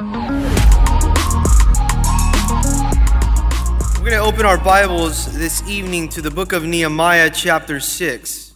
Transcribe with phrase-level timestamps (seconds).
[0.00, 0.06] We're
[3.98, 8.54] going to open our Bibles this evening to the book of Nehemiah, chapter 6.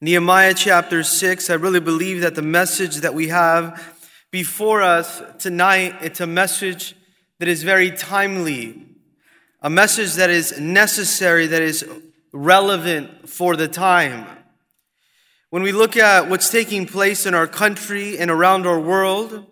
[0.00, 1.50] Nehemiah, chapter 6.
[1.50, 3.96] I really believe that the message that we have
[4.32, 6.96] before us tonight, it's a message
[7.38, 8.88] that is very timely,
[9.62, 11.88] a message that is necessary, that is
[12.32, 14.26] relevant for the time.
[15.50, 19.46] When we look at what's taking place in our country and around our world,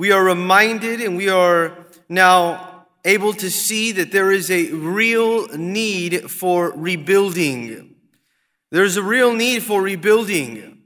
[0.00, 1.76] we are reminded and we are
[2.08, 7.96] now able to see that there is a real need for rebuilding.
[8.70, 10.80] There's a real need for rebuilding.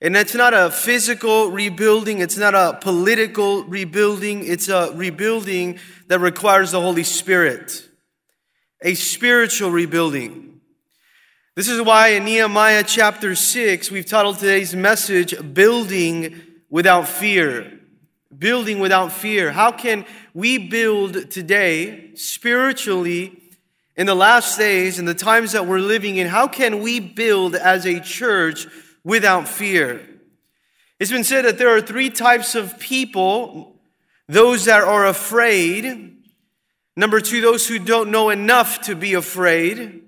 [0.00, 5.78] And it's not a physical rebuilding, it's not a political rebuilding, it's a rebuilding
[6.08, 7.88] that requires the Holy Spirit,
[8.82, 10.60] a spiritual rebuilding.
[11.54, 17.78] This is why in Nehemiah chapter 6, we've titled today's message, Building Without Fear.
[18.42, 19.52] Building without fear.
[19.52, 23.40] How can we build today spiritually
[23.94, 26.26] in the last days and the times that we're living in?
[26.26, 28.66] How can we build as a church
[29.04, 30.04] without fear?
[30.98, 33.80] It's been said that there are three types of people
[34.26, 36.16] those that are afraid,
[36.96, 40.02] number two, those who don't know enough to be afraid,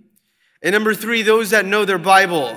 [0.61, 2.57] and number three, those that know their Bible.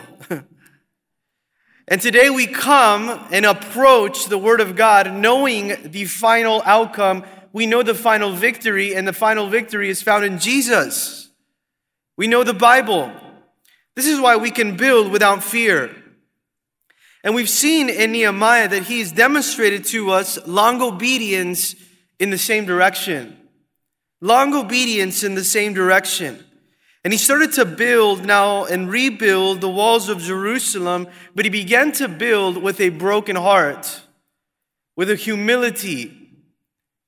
[1.89, 7.23] And today we come and approach the Word of God knowing the final outcome.
[7.53, 11.29] We know the final victory, and the final victory is found in Jesus.
[12.17, 13.11] We know the Bible.
[13.95, 15.95] This is why we can build without fear.
[17.23, 21.73] And we've seen in Nehemiah that he's demonstrated to us long obedience
[22.19, 23.37] in the same direction.
[24.19, 26.43] Long obedience in the same direction.
[27.07, 31.93] And he started to build now and rebuild the walls of Jerusalem, but he began
[31.93, 34.01] to build with a broken heart,
[34.97, 36.11] with a humility.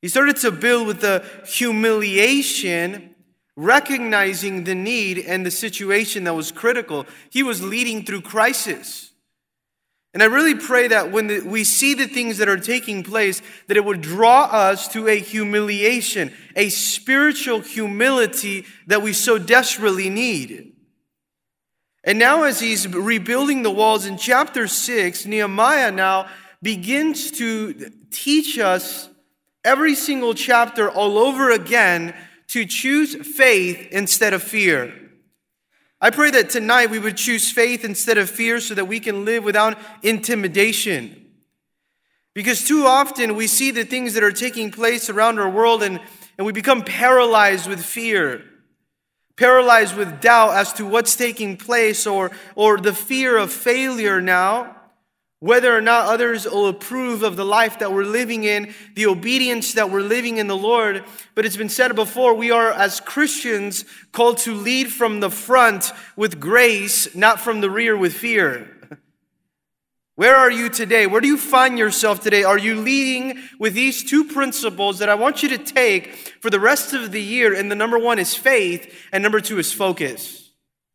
[0.01, 3.13] He started to build with a humiliation,
[3.57, 7.05] recognizing the need and the situation that was critical.
[7.29, 9.08] He was leading through crisis.
[10.13, 13.41] And I really pray that when the, we see the things that are taking place,
[13.67, 20.09] that it would draw us to a humiliation, a spiritual humility that we so desperately
[20.09, 20.73] need.
[22.03, 26.27] And now, as he's rebuilding the walls in chapter 6, Nehemiah now
[26.61, 29.09] begins to teach us
[29.63, 32.15] every single chapter all over again
[32.47, 35.08] to choose faith instead of fear.
[36.01, 39.25] I pray that tonight we would choose faith instead of fear so that we can
[39.25, 41.25] live without intimidation.
[42.33, 45.99] Because too often we see the things that are taking place around our world and,
[46.37, 48.45] and we become paralyzed with fear,
[49.35, 54.78] paralyzed with doubt as to what's taking place or, or the fear of failure now
[55.39, 59.73] whether or not others will approve of the life that we're living in, the obedience
[59.73, 61.05] that we're living in the Lord.
[61.33, 65.93] But it's been said before, we are as Christians called to lead from the front
[66.17, 68.75] with grace, not from the rear with fear.
[70.15, 71.07] Where are you today?
[71.07, 72.43] Where do you find yourself today?
[72.43, 76.59] Are you leading with these two principles that I want you to take for the
[76.59, 77.53] rest of the year?
[77.53, 80.38] And the number one is faith, and number two is focus.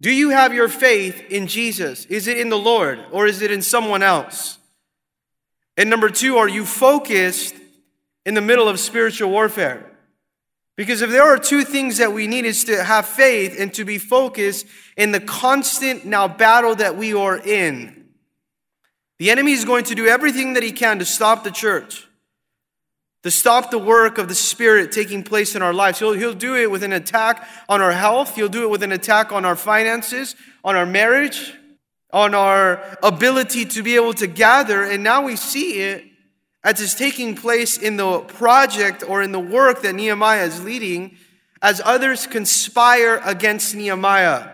[0.05, 2.05] Do you have your faith in Jesus?
[2.05, 4.59] Is it in the Lord or is it in someone else?
[5.79, 7.55] And number two, are you focused
[8.27, 9.97] in the middle of spiritual warfare?
[10.77, 13.87] Because if there are two things that we need is to have faith and to
[13.87, 18.11] be focused in the constant now battle that we are in.
[19.19, 22.07] The enemy is going to do everything that he can to stop the church
[23.25, 25.99] to stop the work of the Spirit taking place in our lives.
[25.99, 28.93] He'll, he'll do it with an attack on our health, He'll do it with an
[28.93, 31.55] attack on our finances, on our marriage,
[32.13, 34.85] on our ability to be able to gather.
[34.85, 36.05] And now we see it
[36.63, 41.17] as it's taking place in the project or in the work that Nehemiah is leading
[41.63, 44.51] as others conspire against Nehemiah.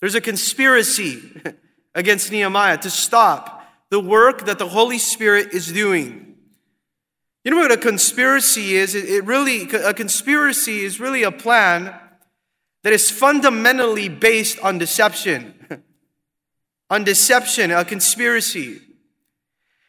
[0.00, 1.42] There's a conspiracy
[1.94, 6.27] against Nehemiah to stop the work that the Holy Spirit is doing.
[7.48, 8.94] You know what a conspiracy is?
[8.94, 11.98] It, it really, a conspiracy is really a plan
[12.82, 15.54] that is fundamentally based on deception.
[16.90, 18.82] on deception, a conspiracy.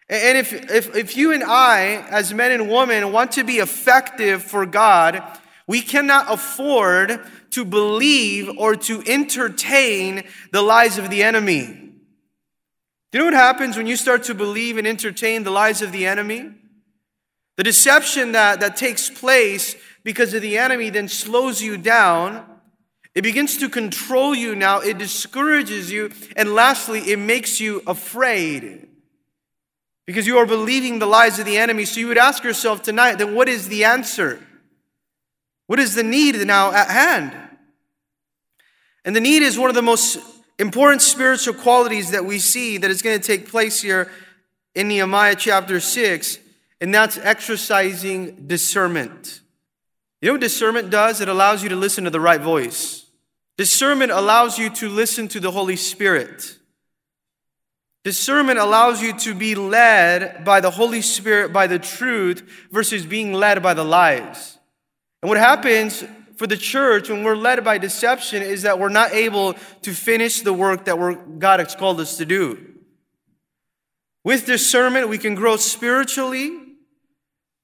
[0.08, 4.42] And if, if, if you and I, as men and women, want to be effective
[4.42, 5.22] for God,
[5.68, 7.20] we cannot afford
[7.52, 10.24] to believe or to entertain
[10.54, 11.66] the lies of the enemy.
[11.66, 15.92] Do you know what happens when you start to believe and entertain the lies of
[15.92, 16.54] the enemy?
[17.60, 19.76] The deception that, that takes place
[20.06, 22.46] because of the enemy then slows you down.
[23.14, 24.80] It begins to control you now.
[24.80, 26.10] It discourages you.
[26.38, 28.88] And lastly, it makes you afraid.
[30.08, 31.84] because you are believing the lies of the enemy.
[31.84, 34.42] So you would ask yourself tonight, then what is the answer?
[35.68, 37.36] What is the need now at hand?
[39.04, 40.18] And the need is one of the most
[40.60, 44.10] important spiritual qualities that we see that is going to take place here
[44.76, 46.40] in Nehemiah chapter 6,
[46.82, 49.42] and that's exercising discernment.
[50.22, 51.22] You know what discernment does?
[51.22, 53.06] It allows you to listen to the right voice.
[53.58, 56.58] Discernment allows you to listen to the Holy Spirit.
[58.04, 62.42] Discernment allows you to be led by the Holy Spirit, by the truth,
[62.72, 64.58] versus being led by the lies.
[65.22, 66.04] And what happens
[66.38, 70.42] for the church when we're led by deception is that we're not able to finish
[70.42, 70.96] the work that
[71.38, 72.66] God has called us to do.
[74.24, 76.58] With discernment, we can grow spiritually,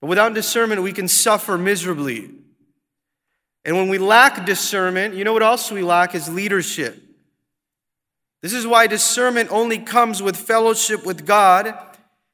[0.01, 2.29] but without discernment, we can suffer miserably.
[3.63, 7.01] And when we lack discernment, you know what else we lack is leadership.
[8.41, 11.73] This is why discernment only comes with fellowship with God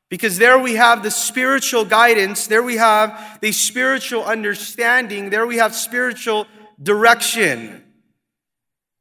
[0.10, 5.56] because there we have the spiritual guidance, there we have the spiritual understanding, there we
[5.56, 6.48] have spiritual
[6.84, 7.82] direction.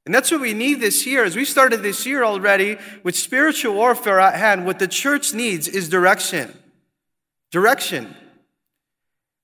[0.07, 1.25] And that's what we need this year.
[1.25, 5.67] As we started this year already with spiritual warfare at hand, what the church needs
[5.67, 6.57] is direction.
[7.51, 8.15] Direction.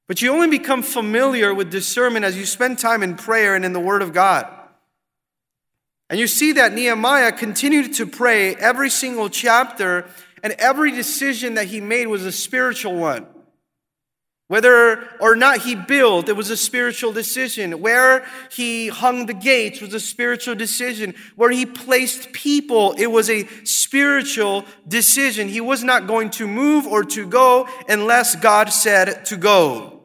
[0.08, 3.72] But you only become familiar with discernment as you spend time in prayer and in
[3.72, 4.46] the Word of God.
[6.08, 10.06] And you see that Nehemiah continued to pray every single chapter
[10.42, 13.26] and every decision that he made was a spiritual one.
[14.48, 17.80] Whether or not he built, it was a spiritual decision.
[17.80, 21.16] Where he hung the gates was a spiritual decision.
[21.34, 25.48] Where he placed people, it was a spiritual decision.
[25.48, 29.95] He was not going to move or to go unless God said to go.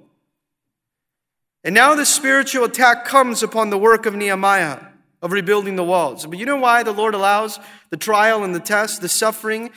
[1.64, 4.80] And now the spiritual attack comes upon the work of Nehemiah
[5.22, 6.26] of rebuilding the walls.
[6.26, 7.60] But you know why the Lord allows
[7.92, 9.72] the trial and the test, the suffering?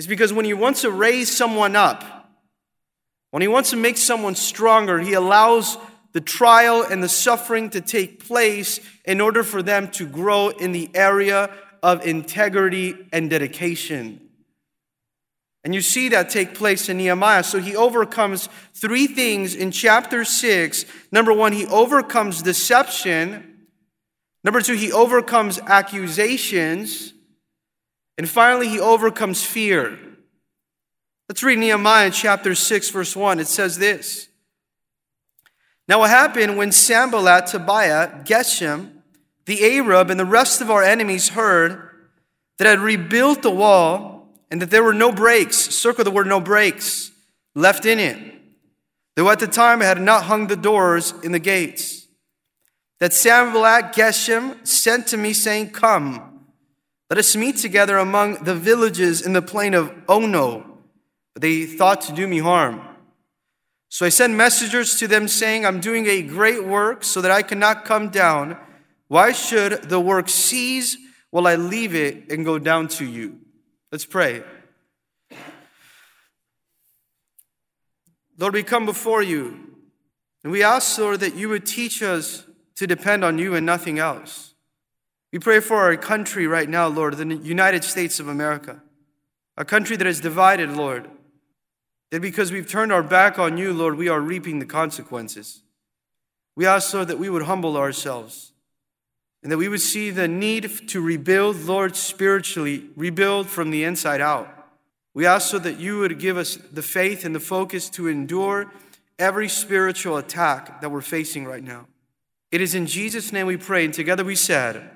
[0.00, 2.32] is because when He wants to raise someone up,
[3.32, 5.76] when He wants to make someone stronger, He allows
[6.12, 10.72] the trial and the suffering to take place in order for them to grow in
[10.72, 11.50] the area
[11.82, 14.29] of integrity and dedication.
[15.62, 17.42] And you see that take place in Nehemiah.
[17.42, 20.84] So he overcomes three things in chapter 6.
[21.12, 23.66] Number one, he overcomes deception.
[24.42, 27.12] Number two, he overcomes accusations.
[28.16, 29.98] And finally, he overcomes fear.
[31.28, 33.38] Let's read Nehemiah chapter 6, verse 1.
[33.38, 34.28] It says this
[35.86, 39.02] Now, what happened when Sanballat, Tobiah, Geshem,
[39.44, 41.88] the Arab, and the rest of our enemies heard
[42.58, 44.19] that I had rebuilt the wall
[44.50, 47.12] and that there were no breaks, circle the word no breaks,
[47.54, 48.18] left in it,
[49.16, 52.06] though at the time I had not hung the doors in the gates,
[52.98, 56.26] that Sanballat, Geshem, sent to me, saying, Come.
[57.08, 60.78] Let us meet together among the villages in the plain of Ono.
[61.34, 62.82] But they thought to do me harm.
[63.88, 67.42] So I sent messengers to them saying, I'm doing a great work so that I
[67.42, 68.56] cannot come down.
[69.08, 70.96] Why should the work cease
[71.30, 73.40] while I leave it and go down to you?
[73.92, 74.44] Let's pray.
[78.38, 79.76] Lord, we come before you
[80.44, 82.46] and we ask, Lord, that you would teach us
[82.76, 84.54] to depend on you and nothing else.
[85.32, 88.80] We pray for our country right now, Lord, the United States of America,
[89.56, 91.10] a country that is divided, Lord.
[92.10, 95.62] That because we've turned our back on you, Lord, we are reaping the consequences.
[96.56, 98.52] We ask, Lord, that we would humble ourselves
[99.42, 104.20] and that we would see the need to rebuild, Lord, spiritually, rebuild from the inside
[104.20, 104.48] out.
[105.14, 108.72] We ask so that you would give us the faith and the focus to endure
[109.18, 111.86] every spiritual attack that we're facing right now.
[112.50, 114.90] It is in Jesus' name we pray, and together we said,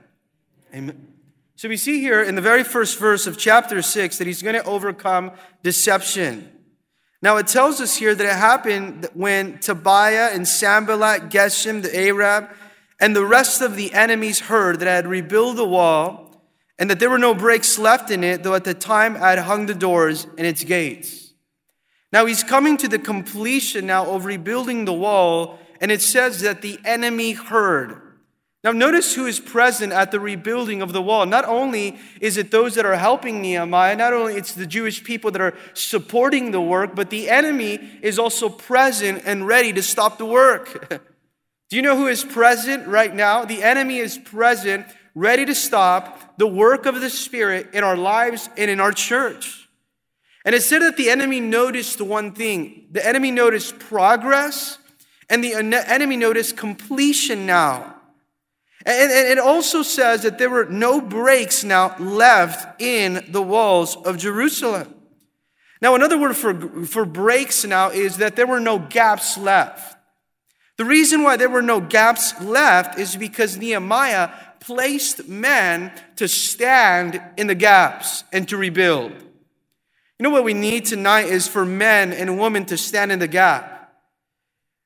[0.74, 1.14] Amen.
[1.56, 4.56] So we see here in the very first verse of chapter 6 that he's going
[4.56, 5.30] to overcome
[5.62, 6.50] deception.
[7.22, 12.50] Now it tells us here that it happened when Tobiah and Sanballat, Geshem, the Arab,
[13.00, 16.24] and the rest of the enemies heard that I had rebuilt the wall
[16.78, 19.40] and that there were no breaks left in it, though at the time I had
[19.40, 21.32] hung the doors and its gates.
[22.12, 26.62] Now he's coming to the completion now of rebuilding the wall, and it says that
[26.62, 28.00] the enemy heard.
[28.64, 31.26] Now, notice who is present at the rebuilding of the wall.
[31.26, 35.30] Not only is it those that are helping Nehemiah, not only it's the Jewish people
[35.32, 40.16] that are supporting the work, but the enemy is also present and ready to stop
[40.16, 41.02] the work.
[41.70, 43.44] Do you know who is present right now?
[43.44, 48.48] The enemy is present, ready to stop the work of the Spirit in our lives
[48.56, 49.68] and in our church.
[50.44, 54.78] And it said that the enemy noticed one thing the enemy noticed progress,
[55.30, 57.94] and the enemy noticed completion now.
[58.86, 64.18] And, it also says that there were no breaks now left in the walls of
[64.18, 64.94] Jerusalem.
[65.80, 69.93] Now, another word for, for breaks now is that there were no gaps left.
[70.76, 77.20] The reason why there were no gaps left is because Nehemiah placed men to stand
[77.36, 79.12] in the gaps and to rebuild.
[79.12, 83.28] You know what we need tonight is for men and women to stand in the
[83.28, 83.70] gap.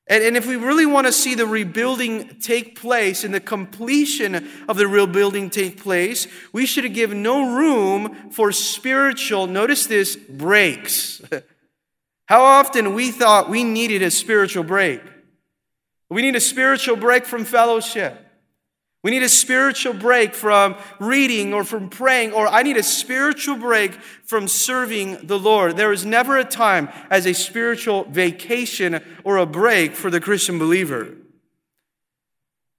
[0.07, 4.49] And, and if we really want to see the rebuilding take place and the completion
[4.67, 11.21] of the rebuilding take place, we should give no room for spiritual, notice this, breaks.
[12.25, 15.01] How often we thought we needed a spiritual break.
[16.09, 18.25] We need a spiritual break from fellowship.
[19.01, 23.55] We need a spiritual break from reading or from praying, or I need a spiritual
[23.55, 23.93] break
[24.25, 25.77] from serving the Lord.
[25.77, 30.59] There is never a time as a spiritual vacation or a break for the Christian
[30.59, 31.15] believer.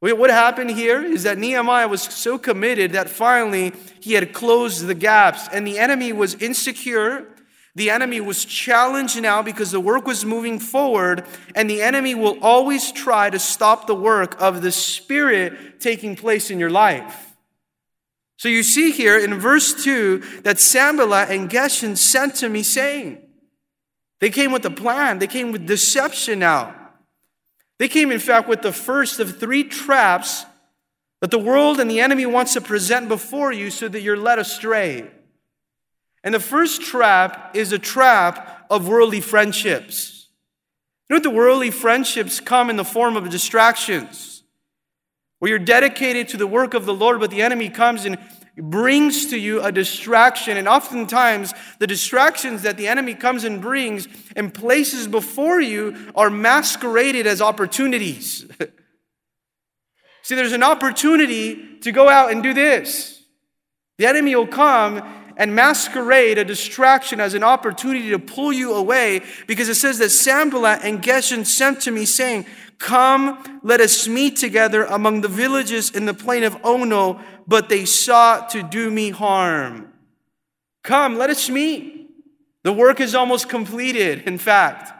[0.00, 4.94] What happened here is that Nehemiah was so committed that finally he had closed the
[4.94, 7.26] gaps, and the enemy was insecure
[7.74, 11.24] the enemy was challenged now because the work was moving forward,
[11.54, 16.50] and the enemy will always try to stop the work of the Spirit taking place
[16.50, 17.36] in your life.
[18.38, 23.18] So you see here in verse 2 that Sanballat and Geshem sent to me saying,
[24.20, 26.74] they came with a plan, they came with deception now.
[27.78, 30.44] They came, in fact, with the first of three traps
[31.20, 34.38] that the world and the enemy wants to present before you so that you're led
[34.38, 35.10] astray.
[36.22, 40.28] And the first trap is a trap of worldly friendships.
[41.08, 44.44] You know the worldly friendships come in the form of distractions,
[45.38, 48.18] where you're dedicated to the work of the Lord, but the enemy comes and
[48.56, 50.56] brings to you a distraction.
[50.56, 56.30] And oftentimes, the distractions that the enemy comes and brings and places before you are
[56.30, 58.46] masqueraded as opportunities.
[60.22, 63.20] See, there's an opportunity to go out and do this.
[63.98, 65.02] The enemy will come
[65.36, 70.10] and masquerade a distraction as an opportunity to pull you away because it says that
[70.10, 72.46] Sanballat and Geshem sent to me saying,
[72.78, 77.84] Come, let us meet together among the villages in the plain of Ono, but they
[77.84, 79.92] sought to do me harm.
[80.82, 82.10] Come, let us meet.
[82.62, 84.92] The work is almost completed, in fact.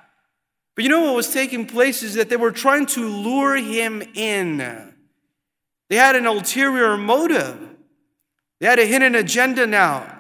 [0.75, 4.03] But you know what was taking place is that they were trying to lure him
[4.15, 4.59] in.
[5.89, 7.77] They had an ulterior motive.
[8.61, 10.20] They had a hidden agenda now.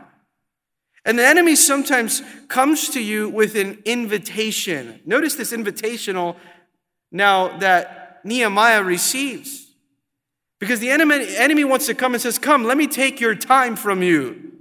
[1.05, 5.01] And the enemy sometimes comes to you with an invitation.
[5.07, 6.37] Notice this invitational
[7.11, 9.67] now that Nehemiah receives.
[10.59, 13.77] Because the enemy, enemy wants to come and says, Come, let me take your time
[13.77, 14.53] from you.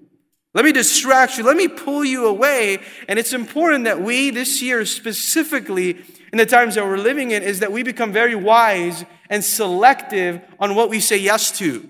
[0.54, 1.44] Let me distract you.
[1.44, 2.80] Let me pull you away.
[3.08, 7.44] And it's important that we, this year specifically, in the times that we're living in,
[7.44, 11.88] is that we become very wise and selective on what we say yes to.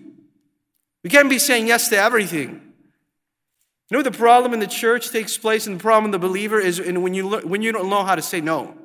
[1.03, 2.68] We can't be saying yes to everything.
[3.89, 6.59] You know the problem in the church takes place and the problem in the believer
[6.59, 8.75] is when you, when you don't know how to say no.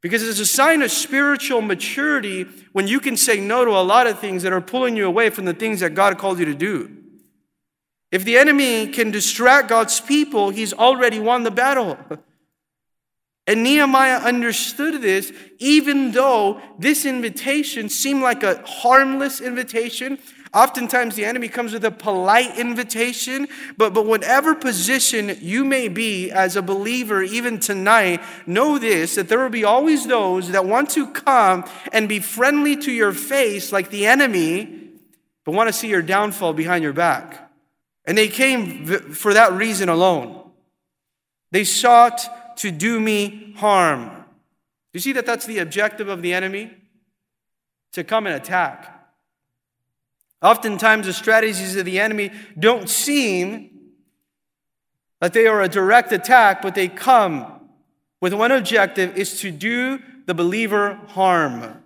[0.00, 4.06] Because it's a sign of spiritual maturity when you can say no to a lot
[4.06, 6.54] of things that are pulling you away from the things that God called you to
[6.54, 6.90] do.
[8.10, 11.98] If the enemy can distract God's people, he's already won the battle.
[13.46, 20.18] And Nehemiah understood this, even though this invitation seemed like a harmless invitation,
[20.54, 26.30] Oftentimes, the enemy comes with a polite invitation, but, but whatever position you may be
[26.30, 30.90] as a believer, even tonight, know this that there will be always those that want
[30.90, 34.90] to come and be friendly to your face like the enemy,
[35.44, 37.50] but want to see your downfall behind your back.
[38.04, 40.50] And they came for that reason alone.
[41.50, 44.24] They sought to do me harm.
[44.92, 46.70] You see that that's the objective of the enemy?
[47.94, 48.93] To come and attack.
[50.42, 53.70] Oftentimes, the strategies of the enemy don't seem
[55.20, 57.54] that they are a direct attack, but they come
[58.20, 61.82] with one objective is to do the believer harm.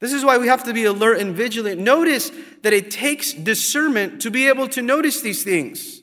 [0.00, 1.80] This is why we have to be alert and vigilant.
[1.80, 2.30] Notice
[2.62, 6.02] that it takes discernment to be able to notice these things,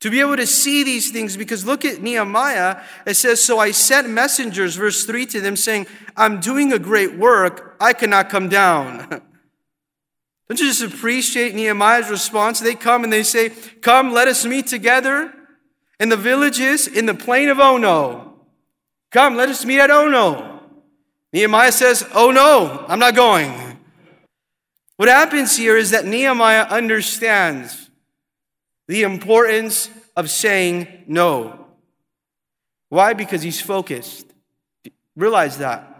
[0.00, 1.36] to be able to see these things.
[1.36, 2.82] Because look at Nehemiah.
[3.06, 7.16] It says, So I sent messengers, verse 3 to them, saying, I'm doing a great
[7.16, 7.76] work.
[7.80, 9.22] I cannot come down.
[10.48, 12.60] Don't you just appreciate Nehemiah's response?
[12.60, 15.32] They come and they say, Come, let us meet together
[15.98, 18.34] in the villages in the plain of Ono.
[19.10, 20.60] Come, let us meet at Ono.
[21.32, 23.78] Nehemiah says, Oh no, I'm not going.
[24.96, 27.90] What happens here is that Nehemiah understands
[28.86, 31.66] the importance of saying no.
[32.90, 33.14] Why?
[33.14, 34.26] Because he's focused.
[35.16, 35.93] Realize that.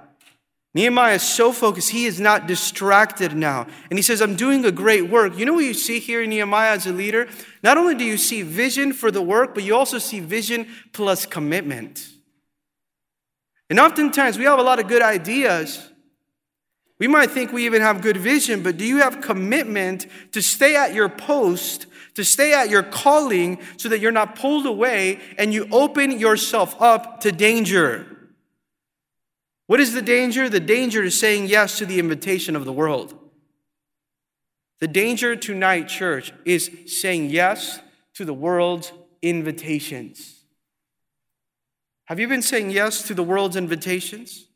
[0.75, 3.69] Nehemiah is so focused, he is not distracted now.
[3.91, 5.39] And he says, I'm doing a great work.
[5.39, 7.29] You know what you see here in Nehemiah as a leader?
[7.63, 11.27] Not only do you see vision for the work, but you also see vision plus
[11.27, 12.09] commitment.
[13.71, 15.91] And oftentimes we have a lot of good ideas.
[16.99, 20.75] We might think we even have good vision, but do you have commitment to stay
[20.75, 25.55] at your post, to stay at your calling, so that you're not pulled away and
[25.55, 28.14] you open yourself up to danger?
[29.67, 30.49] What is the danger?
[30.49, 33.19] The danger is saying yes to the invitation of the world.
[34.81, 37.81] The danger tonight, church, is saying yes
[38.15, 38.93] to the world's
[39.23, 40.43] invitations.
[42.07, 44.47] Have you been saying yes to the world's invitations?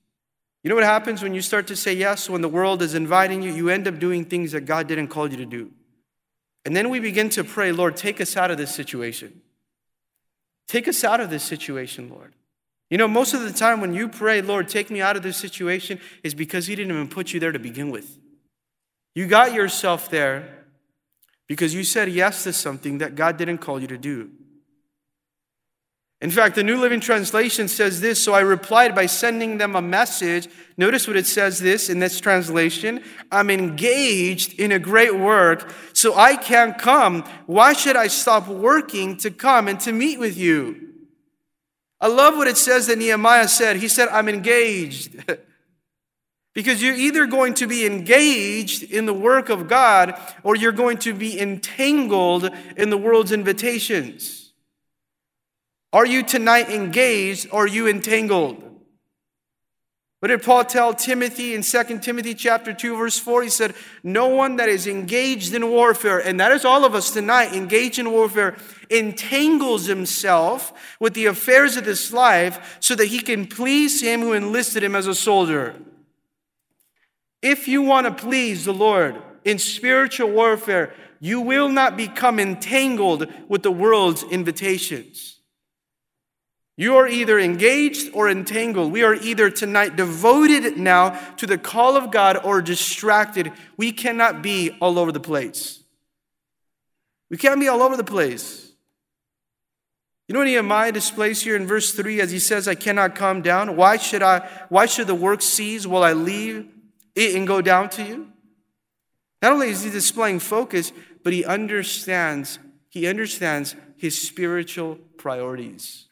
[0.63, 3.43] You know what happens when you start to say yes when the world is inviting
[3.43, 3.53] you?
[3.55, 5.71] You end up doing things that God didn't call you to do.
[6.67, 9.41] And then we begin to pray, Lord, take us out of this situation.
[10.67, 12.35] Take us out of this situation, Lord.
[12.91, 15.37] You know, most of the time when you pray, Lord, take me out of this
[15.37, 18.19] situation, is because He didn't even put you there to begin with.
[19.15, 20.67] You got yourself there
[21.47, 24.31] because you said yes to something that God didn't call you to do.
[26.21, 29.83] In fact, the New Living Translation says this So I replied by sending them a
[29.83, 30.49] message.
[30.77, 36.17] Notice what it says this in this translation I'm engaged in a great work, so
[36.17, 37.23] I can't come.
[37.47, 40.88] Why should I stop working to come and to meet with you?
[42.01, 43.77] I love what it says that Nehemiah said.
[43.77, 45.17] He said, I'm engaged.
[46.55, 50.99] because you're either going to be engaged in the work of God or you're going
[50.99, 54.53] to be entangled in the world's invitations.
[55.93, 58.68] Are you tonight engaged or are you entangled?
[60.21, 63.45] What did Paul tell Timothy in 2 Timothy chapter 2 verse 4?
[63.45, 67.11] He said, "No one that is engaged in warfare, and that is all of us
[67.11, 68.57] tonight, engaged in warfare,
[68.91, 74.33] entangles himself with the affairs of this life so that he can please him who
[74.33, 75.77] enlisted him as a soldier."
[77.41, 83.33] If you want to please the Lord in spiritual warfare, you will not become entangled
[83.49, 85.38] with the world's invitations.
[86.79, 88.93] You are either engaged or entangled.
[88.93, 93.53] We are either tonight devoted now to the call of God or distracted.
[93.77, 95.83] We cannot be all over the place.
[97.31, 98.71] We can't be all over the place.
[100.29, 103.75] You know Nehemiah displays here in verse 3 as he says, I cannot come down?
[103.75, 106.69] Why should I why should the work cease while I leave
[107.17, 108.29] it and go down to you?
[109.43, 110.93] Not only is he displaying focus,
[111.25, 116.08] but he understands, he understands his spiritual priorities.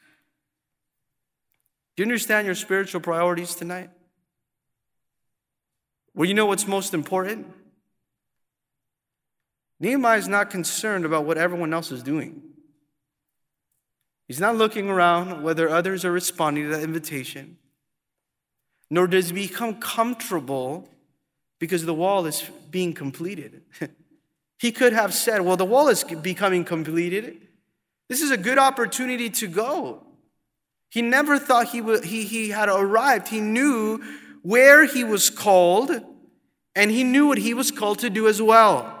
[1.97, 3.89] Do you understand your spiritual priorities tonight?
[6.13, 7.47] Well, you know what's most important?
[9.79, 12.43] Nehemiah is not concerned about what everyone else is doing.
[14.27, 17.57] He's not looking around whether others are responding to that invitation,
[18.91, 20.87] nor does he become comfortable
[21.57, 23.63] because the wall is being completed.
[24.59, 27.41] he could have said, Well, the wall is becoming completed.
[28.07, 30.06] This is a good opportunity to go.
[30.89, 33.27] He never thought he, would, he, he had arrived.
[33.27, 34.01] He knew
[34.41, 35.91] where he was called,
[36.75, 38.93] and he knew what he was called to do as well.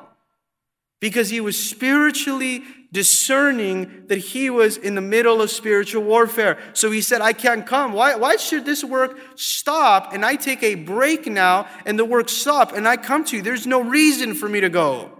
[0.99, 6.57] Because he was spiritually discerning that he was in the middle of spiritual warfare.
[6.73, 7.93] So he said, I can't come.
[7.93, 12.29] Why, why should this work stop and I take a break now and the work
[12.29, 13.41] stop and I come to you?
[13.41, 15.11] There's no reason for me to go.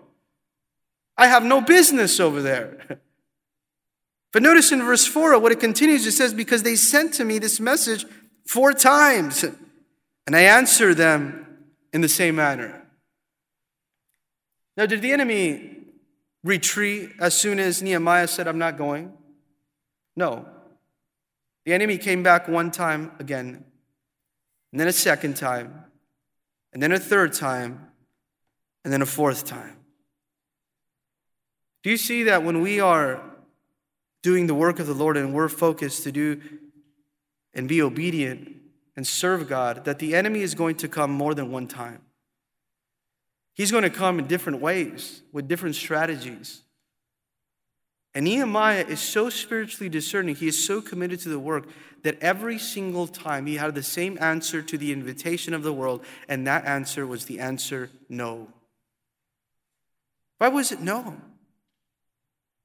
[1.17, 3.01] I have no business over there.
[4.38, 7.39] But notice in verse 4, what it continues, it says, Because they sent to me
[7.39, 8.06] this message
[8.45, 12.86] four times, and I answered them in the same manner.
[14.78, 15.78] Now, did the enemy
[16.43, 19.12] retreat as soon as Nehemiah said, I'm not going?
[20.15, 20.45] No.
[21.65, 23.65] The enemy came back one time again,
[24.71, 25.84] and then a second time,
[26.73, 27.88] and then a third time,
[28.84, 29.78] and then a fourth time.
[31.82, 33.27] Do you see that when we are
[34.23, 36.41] doing the work of the Lord and we're focused to do
[37.53, 38.56] and be obedient
[38.95, 42.01] and serve God, that the enemy is going to come more than one time.
[43.53, 46.62] He's going to come in different ways with different strategies.
[48.13, 51.67] And Nehemiah is so spiritually discerning, he is so committed to the work
[52.03, 56.03] that every single time he had the same answer to the invitation of the world,
[56.27, 58.47] and that answer was the answer no.
[60.38, 61.17] Why was it no?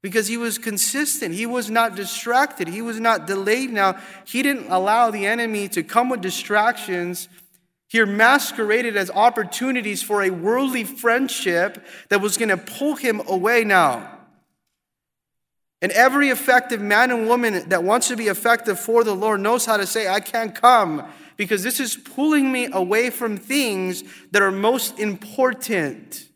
[0.03, 1.35] Because he was consistent.
[1.35, 2.69] He was not distracted.
[2.69, 3.99] He was not delayed now.
[4.27, 7.29] He didn't allow the enemy to come with distractions
[7.93, 13.65] here masqueraded as opportunities for a worldly friendship that was going to pull him away
[13.65, 14.19] now.
[15.83, 19.67] And every effective man and woman that wants to be effective for the Lord knows
[19.67, 24.41] how to say, I can't come because this is pulling me away from things that
[24.41, 26.29] are most important.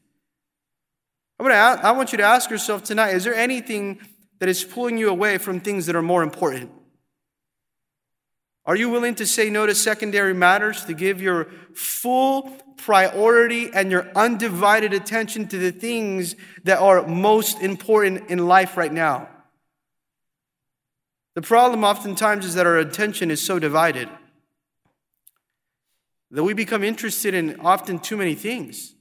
[1.39, 4.01] I'm gonna, I want you to ask yourself tonight is there anything
[4.39, 6.71] that is pulling you away from things that are more important?
[8.65, 13.93] Are you willing to say no to secondary matters, to give your full priority and
[13.93, 19.29] your undivided attention to the things that are most important in life right now?
[21.37, 24.09] The problem oftentimes is that our attention is so divided
[26.33, 28.96] that we become interested in often too many things.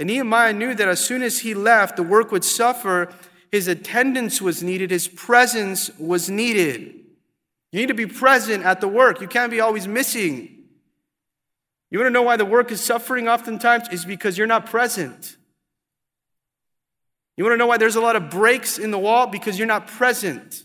[0.00, 3.12] And Nehemiah knew that as soon as he left, the work would suffer.
[3.52, 6.94] His attendance was needed, his presence was needed.
[7.70, 10.56] You need to be present at the work, you can't be always missing.
[11.90, 13.88] You want to know why the work is suffering oftentimes?
[13.90, 15.36] Is because you're not present.
[17.36, 19.26] You want to know why there's a lot of breaks in the wall?
[19.26, 20.64] Because you're not present.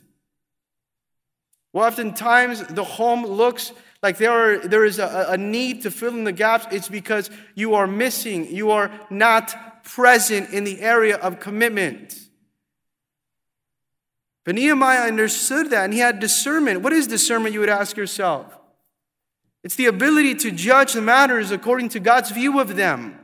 [1.73, 3.73] Well, oftentimes the home looks
[4.05, 6.67] like there, are, there is a, a need to fill in the gaps.
[6.69, 12.15] It's because you are missing, you are not present in the area of commitment.
[14.43, 16.81] But Nehemiah understood that and he had discernment.
[16.81, 18.55] What is discernment, you would ask yourself?
[19.63, 23.19] It's the ability to judge the matters according to God's view of them.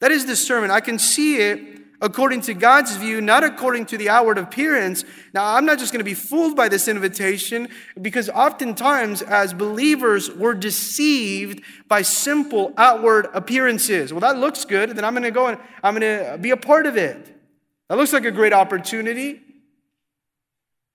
[0.00, 0.72] That is discernment.
[0.72, 5.04] I can see it according to God's view, not according to the outward appearance.
[5.32, 7.68] Now, I'm not just going to be fooled by this invitation
[8.00, 14.12] because oftentimes, as believers, we're deceived by simple outward appearances.
[14.12, 16.56] Well, that looks good, then I'm going to go and I'm going to be a
[16.56, 17.30] part of it.
[17.88, 19.40] That looks like a great opportunity.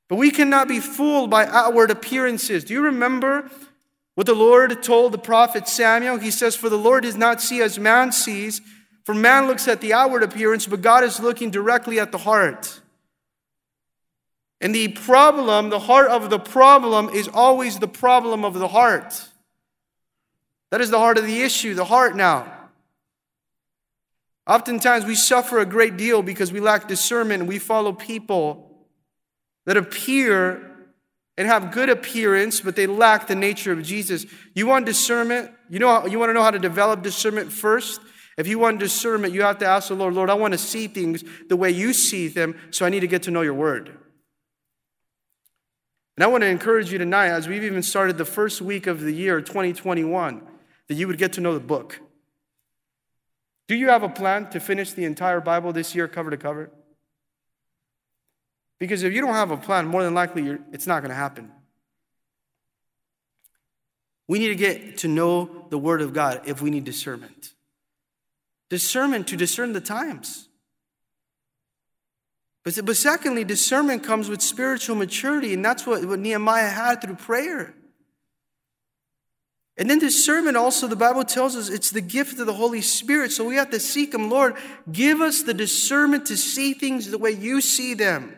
[0.10, 2.64] But we cannot be fooled by outward appearances.
[2.64, 3.50] Do you remember
[4.16, 6.18] what the Lord told the prophet Samuel?
[6.18, 8.60] He says, For the Lord does not see as man sees.
[9.06, 12.82] For man looks at the outward appearance, but God is looking directly at the heart.
[14.62, 19.30] And the problem, the heart of the problem, is always the problem of the heart.
[20.72, 22.52] That is the heart of the issue, the heart now.
[24.46, 28.88] Oftentimes we suffer a great deal because we lack discernment we follow people
[29.66, 30.66] that appear
[31.38, 34.26] and have good appearance, but they lack the nature of Jesus.
[34.56, 35.52] You want discernment?
[35.70, 38.02] You know you want to know how to develop discernment first?
[38.40, 40.88] If you want discernment, you have to ask the Lord, Lord, I want to see
[40.88, 43.98] things the way you see them, so I need to get to know your word.
[46.16, 49.02] And I want to encourage you tonight, as we've even started the first week of
[49.02, 50.42] the year 2021,
[50.88, 52.00] that you would get to know the book.
[53.68, 56.72] Do you have a plan to finish the entire Bible this year, cover to cover?
[58.80, 61.52] Because if you don't have a plan, more than likely it's not going to happen.
[64.30, 67.54] We need to get to know the Word of God if we need discernment
[68.70, 70.48] discernment to discern the times.
[72.64, 77.16] But, but secondly, discernment comes with spiritual maturity, and that's what, what Nehemiah had through
[77.16, 77.74] prayer.
[79.78, 83.32] And then discernment also, the Bible tells us it's the gift of the Holy Spirit.
[83.32, 84.30] So we have to seek Him.
[84.30, 84.56] Lord,
[84.92, 88.36] give us the discernment to see things the way you see them.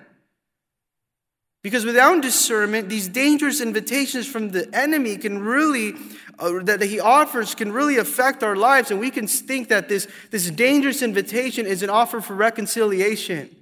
[1.64, 5.94] Because without discernment, these dangerous invitations from the enemy can really,
[6.40, 8.90] uh, that he offers, can really affect our lives.
[8.90, 13.56] And we can think that this, this dangerous invitation is an offer for reconciliation.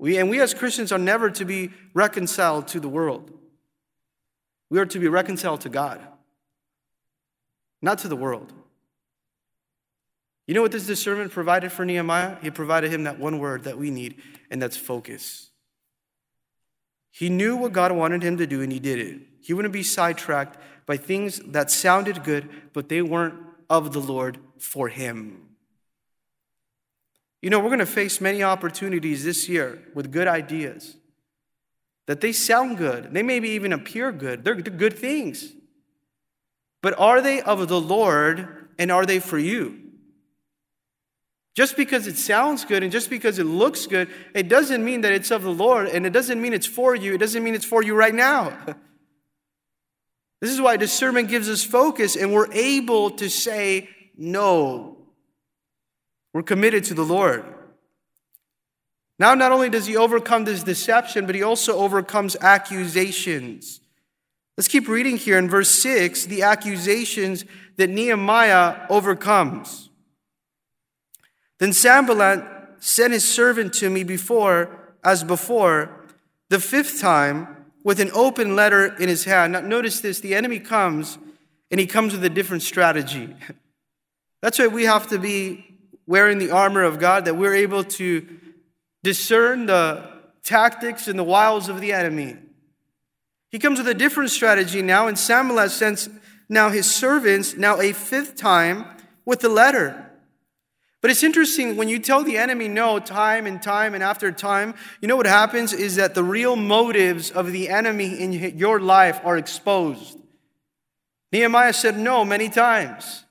[0.00, 3.30] We, and we as Christians are never to be reconciled to the world.
[4.68, 6.00] We are to be reconciled to God,
[7.80, 8.52] not to the world.
[10.48, 12.36] You know what this discernment provided for Nehemiah?
[12.42, 15.50] He provided him that one word that we need, and that's focus.
[17.14, 19.20] He knew what God wanted him to do and he did it.
[19.40, 23.34] He wouldn't be sidetracked by things that sounded good, but they weren't
[23.70, 25.50] of the Lord for him.
[27.40, 30.96] You know, we're going to face many opportunities this year with good ideas
[32.06, 33.14] that they sound good.
[33.14, 34.42] They maybe even appear good.
[34.42, 35.52] They're good things.
[36.82, 39.83] But are they of the Lord and are they for you?
[41.54, 45.12] Just because it sounds good and just because it looks good, it doesn't mean that
[45.12, 47.14] it's of the Lord and it doesn't mean it's for you.
[47.14, 48.56] It doesn't mean it's for you right now.
[50.40, 54.98] This is why discernment gives us focus and we're able to say no.
[56.32, 57.44] We're committed to the Lord.
[59.18, 63.80] Now, not only does he overcome this deception, but he also overcomes accusations.
[64.56, 67.44] Let's keep reading here in verse 6 the accusations
[67.76, 69.83] that Nehemiah overcomes.
[71.58, 72.44] Then Sanballat
[72.78, 75.90] sent his servant to me before, as before,
[76.50, 77.48] the fifth time,
[77.82, 79.52] with an open letter in his hand.
[79.52, 81.18] Now, notice this the enemy comes,
[81.70, 83.34] and he comes with a different strategy.
[84.42, 85.64] That's why we have to be
[86.06, 88.26] wearing the armor of God, that we're able to
[89.02, 90.10] discern the
[90.42, 92.36] tactics and the wiles of the enemy.
[93.50, 96.08] He comes with a different strategy now, and Sanballat sends
[96.48, 98.84] now his servants, now a fifth time,
[99.24, 100.03] with the letter.
[101.04, 104.74] But it's interesting when you tell the enemy no time and time and after time,
[105.02, 109.20] you know what happens is that the real motives of the enemy in your life
[109.22, 110.18] are exposed.
[111.30, 113.26] Nehemiah said no many times.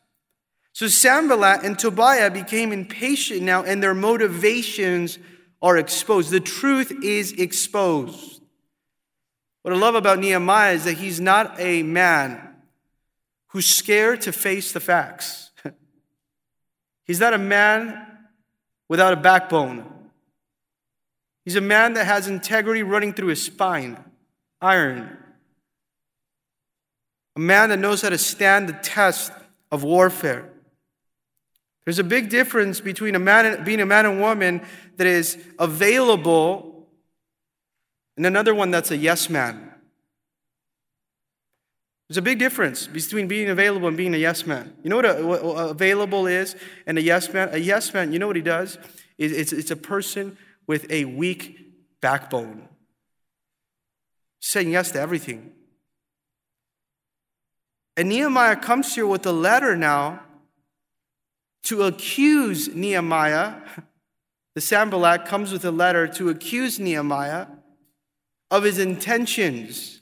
[0.74, 5.18] So Sanballat and Tobiah became impatient now, and their motivations
[5.60, 6.30] are exposed.
[6.30, 8.44] The truth is exposed.
[9.64, 12.56] What I love about Nehemiah is that he's not a man
[13.48, 15.50] who's scared to face the facts.
[17.06, 18.08] He's not a man
[18.90, 19.86] without a backbone.
[21.46, 23.98] He's a man that has integrity running through his spine,
[24.62, 25.18] iron.
[27.36, 29.32] A man that knows how to stand the test
[29.72, 30.50] of warfare.
[31.86, 34.62] There's a big difference between a man, being a man and woman
[34.98, 36.74] that is available
[38.16, 39.73] and another one that's a yes man.
[42.08, 44.76] There's a big difference between being available and being a yes man.
[44.84, 47.50] You know what, a, what available is and a yes man?
[47.52, 48.78] A yes man, you know what he does?
[49.18, 50.38] It's, it's a person
[50.68, 51.60] with a weak
[52.02, 52.68] backbone,
[54.40, 55.54] saying yes to everything.
[57.96, 60.24] And Nehemiah comes here with a letter now
[61.64, 63.56] to accuse Nehemiah.
[64.56, 67.48] The Sanballat comes with a letter to accuse Nehemiah
[68.52, 70.02] of his intentions.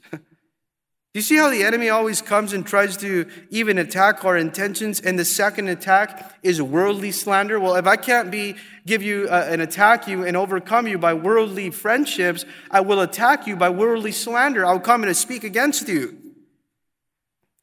[1.12, 4.98] Do you see how the enemy always comes and tries to even attack our intentions?
[4.98, 7.60] And the second attack is worldly slander.
[7.60, 11.12] Well, if I can't be give you uh, and attack you and overcome you by
[11.12, 14.64] worldly friendships, I will attack you by worldly slander.
[14.64, 16.16] I'll come and speak against you.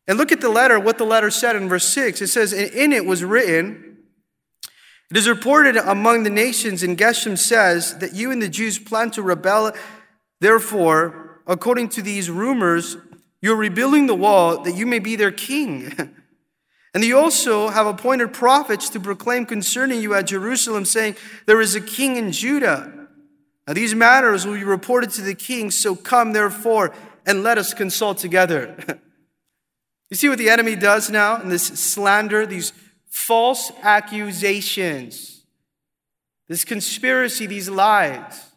[0.08, 2.22] And look at the letter, what the letter said in verse 6.
[2.22, 3.98] It says, And In it was written,
[5.10, 9.10] it is reported among the nations, and Geshem says that you and the Jews plan
[9.12, 9.74] to rebel.
[10.40, 12.96] Therefore, according to these rumors,
[13.41, 15.93] you're rebuilding the wall that you may be their king.
[16.93, 21.75] and you also have appointed prophets to proclaim concerning you at Jerusalem, saying, There is
[21.75, 23.08] a king in Judah.
[23.67, 26.93] Now, these matters will be reported to the king, so come therefore
[27.25, 28.75] and let us consult together.
[30.10, 32.73] you see what the enemy does now in this slander, these
[33.08, 35.45] false accusations,
[36.47, 38.49] this conspiracy, these lies.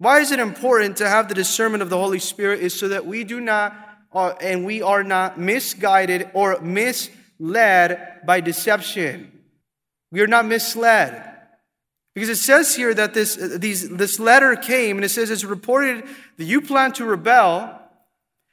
[0.00, 2.60] Why is it important to have the discernment of the Holy Spirit?
[2.60, 3.76] Is so that we do not
[4.14, 9.30] uh, and we are not misguided or misled by deception.
[10.10, 11.26] We are not misled.
[12.14, 16.04] Because it says here that this, these, this letter came and it says it's reported
[16.38, 17.78] that you plan to rebel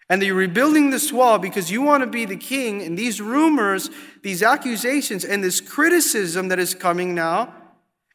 [0.10, 2.84] and that you're rebuilding this wall because you want to be the king.
[2.84, 3.90] And these rumors,
[4.22, 7.54] these accusations, and this criticism that is coming now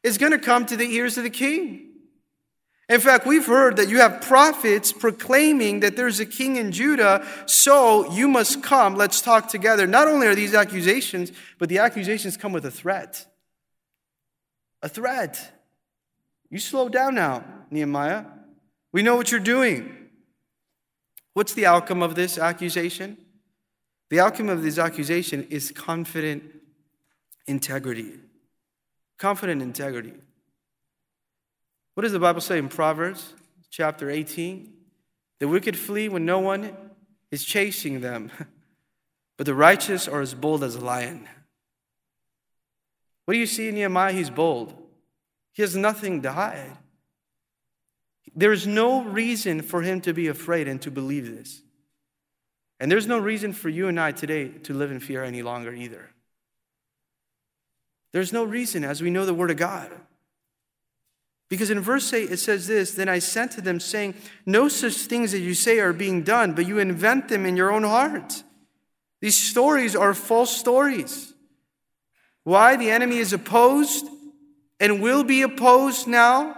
[0.03, 1.92] is going to come to the ears of the king.
[2.93, 7.27] In fact, we've heard that you have prophets proclaiming that there's a king in Judah,
[7.47, 8.97] so you must come.
[8.97, 9.87] Let's talk together.
[9.87, 13.25] Not only are these accusations, but the accusations come with a threat.
[14.83, 15.59] A threat.
[16.51, 18.27] You slow down now, Nehemiah.
[18.93, 20.11] We know what you're doing.
[21.33, 23.17] What's the outcome of this accusation?
[24.11, 26.43] The outcome of this accusation is confident
[27.47, 28.13] integrity.
[29.17, 30.13] Confident integrity.
[31.95, 33.35] What does the Bible say in Proverbs
[33.71, 34.73] chapter 18?
[35.41, 36.75] The wicked flee when no one
[37.31, 38.31] is chasing them,
[39.37, 41.29] but the righteous are as bold as a lion.
[43.25, 44.13] What do you see in Nehemiah?
[44.13, 44.75] He's bold.
[45.53, 46.79] He has nothing to hide.
[48.35, 51.63] There's no reason for him to be afraid and to believe this.
[52.81, 55.73] And there's no reason for you and I today to live in fear any longer
[55.73, 56.11] either.
[58.13, 59.91] There's no reason as we know the Word of God.
[61.53, 64.15] Because in verse 8 it says this Then I sent to them, saying,
[64.47, 67.71] No such things that you say are being done, but you invent them in your
[67.71, 68.43] own heart.
[69.21, 71.35] These stories are false stories.
[72.45, 72.77] Why?
[72.77, 74.07] The enemy is opposed
[74.81, 76.57] and will be opposed now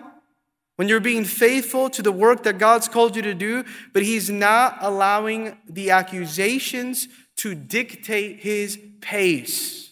[0.76, 4.30] when you're being faithful to the work that God's called you to do, but He's
[4.30, 9.83] not allowing the accusations to dictate His pace.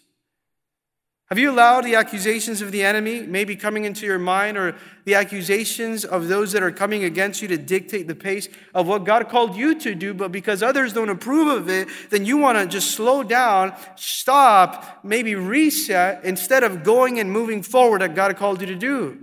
[1.32, 5.14] Have you allowed the accusations of the enemy, maybe coming into your mind, or the
[5.14, 9.30] accusations of those that are coming against you to dictate the pace of what God
[9.30, 12.66] called you to do, but because others don't approve of it, then you want to
[12.66, 18.60] just slow down, stop, maybe reset, instead of going and moving forward that God called
[18.60, 19.18] you to do?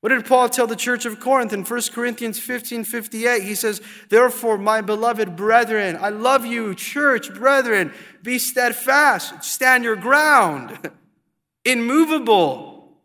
[0.00, 3.42] What did Paul tell the church of Corinth in 1 Corinthians 15 58?
[3.42, 9.96] He says, Therefore, my beloved brethren, I love you, church, brethren, be steadfast, stand your
[9.96, 10.90] ground,
[11.64, 12.96] immovable,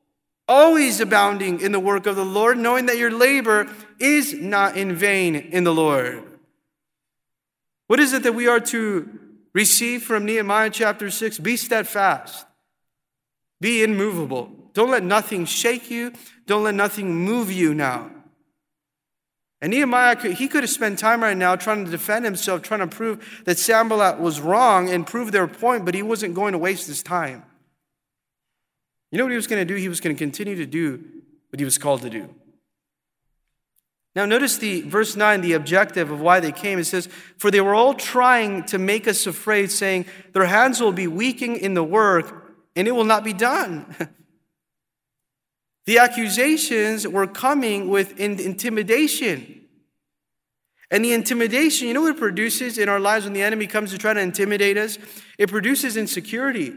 [0.48, 3.68] always abounding in the work of the Lord, knowing that your labor
[4.00, 6.24] is not in vain in the Lord.
[7.88, 9.10] What is it that we are to
[9.54, 11.40] receive from Nehemiah chapter 6?
[11.40, 12.46] Be steadfast,
[13.60, 14.63] be immovable.
[14.74, 16.14] Don't let nothing shake you,
[16.46, 18.12] don't let nothing move you now.
[19.62, 22.88] And Nehemiah, he could have spent time right now trying to defend himself, trying to
[22.88, 26.86] prove that Sanballat was wrong and prove their point, but he wasn't going to waste
[26.88, 27.44] his time.
[29.10, 29.80] You know what he was going to do?
[29.80, 31.02] He was going to continue to do
[31.50, 32.34] what he was called to do.
[34.16, 36.78] Now, notice the verse 9, the objective of why they came.
[36.78, 37.08] It says,
[37.38, 41.56] For they were all trying to make us afraid, saying, Their hands will be weaking
[41.56, 43.96] in the work, and it will not be done.
[45.86, 49.62] the accusations were coming with intimidation.
[50.90, 53.92] And the intimidation, you know what it produces in our lives when the enemy comes
[53.92, 54.98] to try to intimidate us?
[55.38, 56.68] It produces insecurity.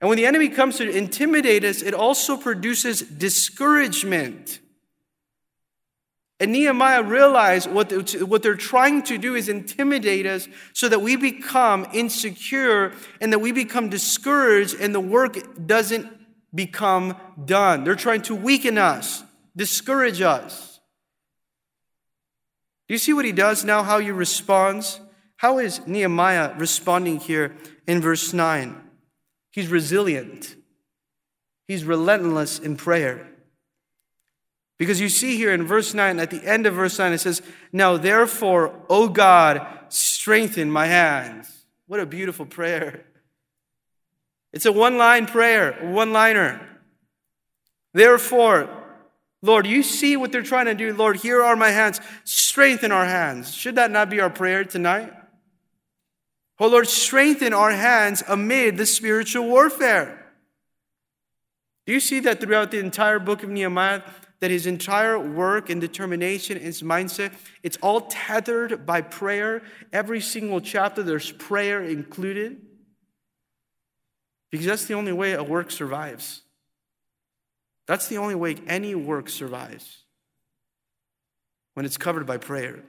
[0.00, 4.58] And when the enemy comes to intimidate us, it also produces discouragement.
[6.40, 11.14] And Nehemiah realized what, what they're trying to do is intimidate us so that we
[11.14, 16.08] become insecure and that we become discouraged and the work doesn't
[16.54, 17.84] become done.
[17.84, 19.22] They're trying to weaken us,
[19.56, 20.80] discourage us.
[22.88, 25.00] Do you see what he does now, how he responds?
[25.36, 28.80] How is Nehemiah responding here in verse 9?
[29.50, 30.56] He's resilient,
[31.66, 33.28] he's relentless in prayer.
[34.78, 37.40] Because you see here in verse 9, at the end of verse 9, it says,
[37.72, 41.66] Now therefore, O God, strengthen my hands.
[41.86, 43.04] What a beautiful prayer.
[44.52, 46.68] It's a one line prayer, one liner.
[47.94, 48.68] Therefore,
[49.42, 50.94] Lord, you see what they're trying to do.
[50.94, 52.00] Lord, here are my hands.
[52.24, 53.54] Strengthen our hands.
[53.54, 55.12] Should that not be our prayer tonight?
[56.60, 60.18] Oh Lord, strengthen our hands amid the spiritual warfare.
[61.86, 64.02] Do you see that throughout the entire book of Nehemiah?
[64.42, 69.62] that his entire work and determination, and his mindset, it's all tethered by prayer.
[69.92, 72.60] Every single chapter, there's prayer included.
[74.52, 76.42] Because that's the only way a work survives.
[77.86, 80.04] That's the only way any work survives
[81.74, 82.84] when it's covered by prayer.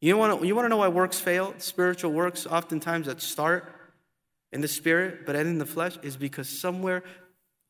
[0.00, 1.54] You want to, you want to know why works fail?
[1.58, 3.70] Spiritual works, oftentimes that start
[4.50, 7.04] in the spirit but end in the flesh, is because somewhere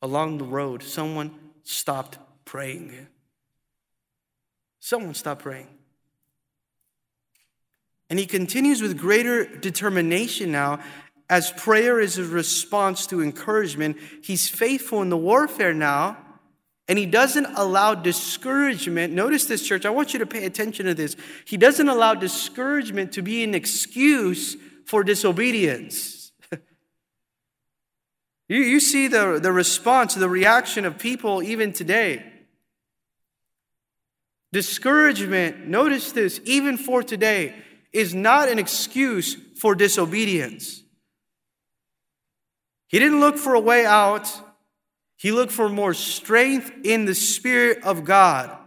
[0.01, 1.31] along the road, someone
[1.63, 3.07] stopped praying.
[4.79, 5.67] Someone stopped praying.
[8.09, 10.79] And he continues with greater determination now.
[11.31, 16.17] As prayer is a response to encouragement, he's faithful in the warfare now,
[16.89, 19.13] and he doesn't allow discouragement.
[19.13, 21.15] Notice this, church, I want you to pay attention to this.
[21.45, 26.33] He doesn't allow discouragement to be an excuse for disobedience.
[28.49, 32.25] You, you see the, the response, the reaction of people even today.
[34.51, 37.55] Discouragement, notice this, even for today,
[37.93, 40.83] is not an excuse for disobedience.
[42.91, 44.29] He didn't look for a way out,
[45.15, 48.57] he looked for more strength in the Spirit of God.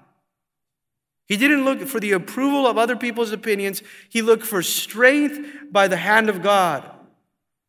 [1.27, 5.89] He didn't look for the approval of other people's opinions, he looked for strength by
[5.89, 6.91] the hand of God.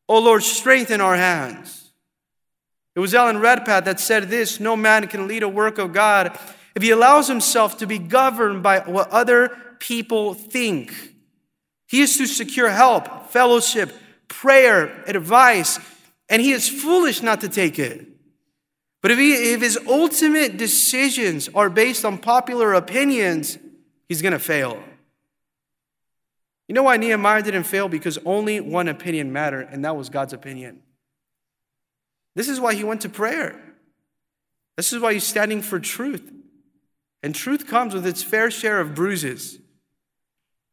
[0.08, 1.92] Oh Lord, strengthen our hands.
[2.96, 6.40] It was Alan Redpath that said this No man can lead a work of God
[6.74, 10.94] if he allows himself to be governed by what other people think.
[11.86, 13.92] He is to secure help, fellowship,
[14.30, 15.80] prayer, advice,
[16.30, 18.08] and he is foolish not to take it.
[19.02, 23.58] But if, he, if his ultimate decisions are based on popular opinions,
[24.10, 24.82] he's going to fail.
[26.68, 27.88] You know why Nehemiah didn't fail?
[27.88, 30.82] Because only one opinion mattered, and that was God's opinion.
[32.36, 33.62] This is why he went to prayer.
[34.76, 36.32] This is why he's standing for truth.
[37.22, 39.60] And truth comes with its fair share of bruises.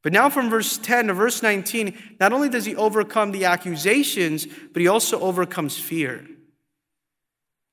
[0.02, 4.46] But now, from verse 10 to verse 19, not only does he overcome the accusations,
[4.72, 6.26] but he also overcomes fear.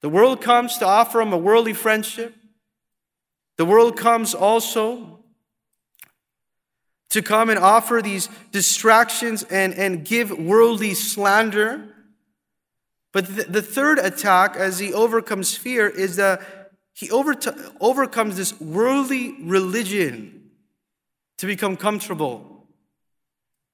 [0.01, 2.35] The world comes to offer him a worldly friendship.
[3.57, 5.23] The world comes also
[7.09, 11.95] to come and offer these distractions and, and give worldly slander.
[13.11, 17.35] But the, the third attack, as he overcomes fear, is that he over,
[17.81, 20.38] overcomes this worldly religion
[21.39, 22.67] to become comfortable.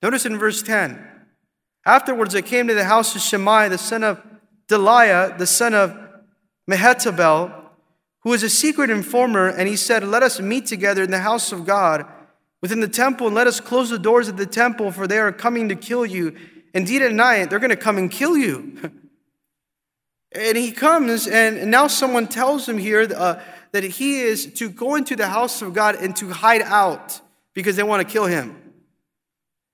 [0.02, 1.04] Notice in verse 10
[1.86, 4.22] Afterwards, I came to the house of Shemaiah, the son of
[4.68, 5.96] Delaiah, the son of
[6.70, 7.54] Mehetabel,
[8.22, 11.52] who was a secret informer, and he said, Let us meet together in the house
[11.52, 12.06] of God
[12.62, 15.32] within the temple, and let us close the doors of the temple, for they are
[15.32, 16.36] coming to kill you.
[16.74, 18.92] Indeed, at night, they're going to come and kill you.
[20.38, 23.42] And he comes, and now someone tells him here uh,
[23.72, 27.22] that he is to go into the house of God and to hide out
[27.56, 28.56] because they want to kill him.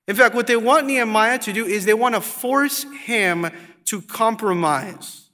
[0.08, 3.50] In fact, what they want Nehemiah to do is they want to force him
[3.86, 5.30] to compromise.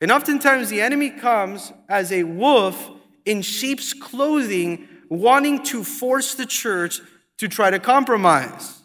[0.00, 2.90] And oftentimes the enemy comes as a wolf
[3.24, 7.00] in sheep's clothing, wanting to force the church
[7.38, 8.82] to try to compromise.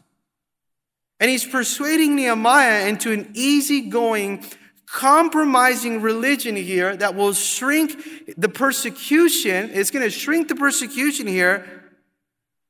[1.19, 4.45] And he's persuading Nehemiah into an easygoing,
[4.85, 9.71] compromising religion here that will shrink the persecution.
[9.73, 11.78] It's going to shrink the persecution here,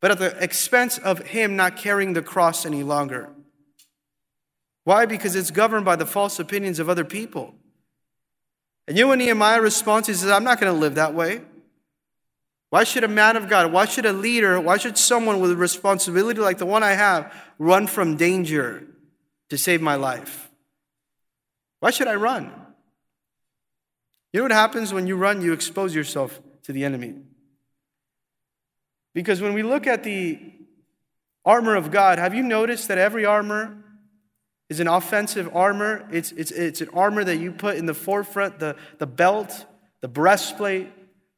[0.01, 3.29] but at the expense of him not carrying the cross any longer.
[4.83, 5.05] Why?
[5.05, 7.55] Because it's governed by the false opinions of other people.
[8.87, 10.07] And you what Nehemiah responds?
[10.07, 11.41] He says, I'm not going to live that way.
[12.69, 15.55] Why should a man of God, why should a leader, why should someone with a
[15.55, 18.83] responsibility like the one I have run from danger
[19.49, 20.49] to save my life?
[21.79, 22.51] Why should I run?
[24.31, 25.41] You know what happens when you run?
[25.41, 27.15] You expose yourself to the enemy.
[29.19, 30.39] Because when we look at the
[31.43, 33.75] armor of God, have you noticed that every armor
[34.69, 36.07] is an offensive armor?
[36.09, 39.65] It's, it's, it's an armor that you put in the forefront the, the belt,
[39.99, 40.87] the breastplate,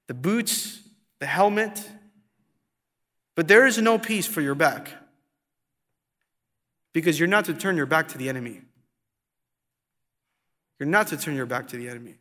[0.06, 0.80] the boots,
[1.18, 1.90] the helmet,
[3.34, 4.92] but there is no peace for your back
[6.94, 8.62] because you're not to turn your back to the enemy.
[10.80, 12.18] You're not to turn your back to the enemy.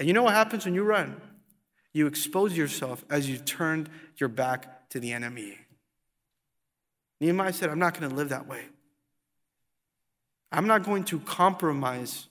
[0.00, 1.20] And you know what happens when you run?
[1.92, 5.58] You expose yourself as you turned your back to the enemy.
[7.20, 8.64] Nehemiah said, I'm not going to live that way.
[10.52, 12.26] I'm not going to compromise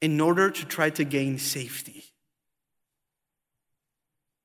[0.00, 2.04] in order to try to gain safety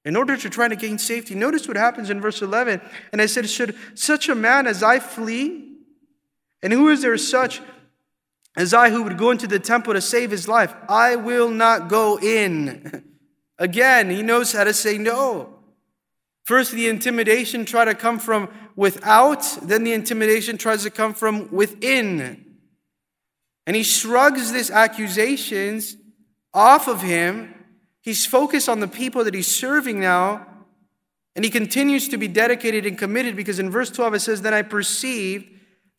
[0.04, 1.36] in order to try to gain safety.
[1.36, 2.82] Notice what happens in verse 11.
[3.12, 5.76] And I said, Should such a man as I flee?
[6.64, 7.62] And who is there such
[8.56, 10.74] as I who would go into the temple to save his life?
[10.90, 13.04] I will not go in.
[13.62, 15.54] Again, he knows how to say no.
[16.44, 21.50] First, the intimidation try to come from without, then the intimidation tries to come from
[21.52, 22.58] within.
[23.66, 25.96] And he shrugs these accusations
[26.54, 27.54] off of him
[28.02, 30.48] He's focused on the people that he's serving now,
[31.36, 34.56] and he continues to be dedicated and committed because in verse 12 it says, Then
[34.56, 35.48] I perceived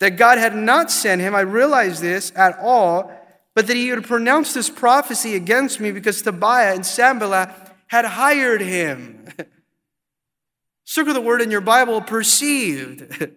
[0.00, 1.34] that God had not sent him.
[1.34, 3.12] I realized this at all,
[3.54, 7.50] but that he had pronounced this prophecy against me because Tobiah and Sanballat
[7.88, 9.28] had hired him.
[10.84, 13.32] Circle the word in your Bible, perceived.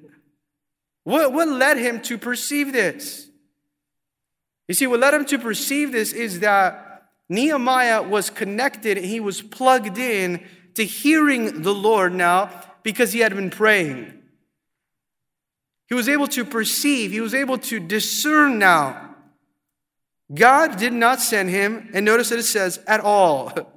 [1.03, 3.29] what, what led him to perceive this?
[4.67, 9.41] You see, what led him to perceive this is that Nehemiah was connected, he was
[9.41, 10.43] plugged in
[10.75, 12.51] to hearing the Lord now
[12.83, 14.21] because he had been praying.
[15.87, 19.14] He was able to perceive, he was able to discern now.
[20.33, 23.75] God did not send him, and notice that it says, at all.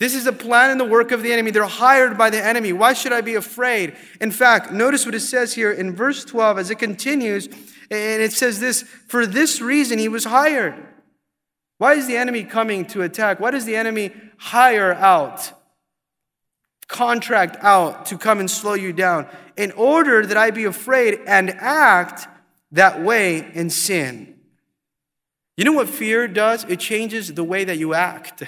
[0.00, 1.50] This is a plan and the work of the enemy.
[1.50, 2.72] They're hired by the enemy.
[2.72, 3.94] Why should I be afraid?
[4.18, 7.48] In fact, notice what it says here in verse 12 as it continues,
[7.90, 10.86] and it says this For this reason he was hired.
[11.76, 13.40] Why is the enemy coming to attack?
[13.40, 15.52] Why does the enemy hire out,
[16.88, 19.26] contract out to come and slow you down?
[19.58, 22.26] In order that I be afraid and act
[22.72, 24.39] that way in sin.
[25.60, 26.64] You know what fear does?
[26.70, 28.44] It changes the way that you act.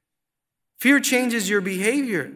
[0.78, 2.32] fear changes your behavior.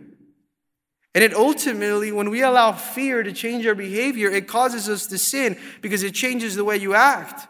[1.14, 5.16] And it ultimately, when we allow fear to change our behavior, it causes us to
[5.16, 7.48] sin because it changes the way you act.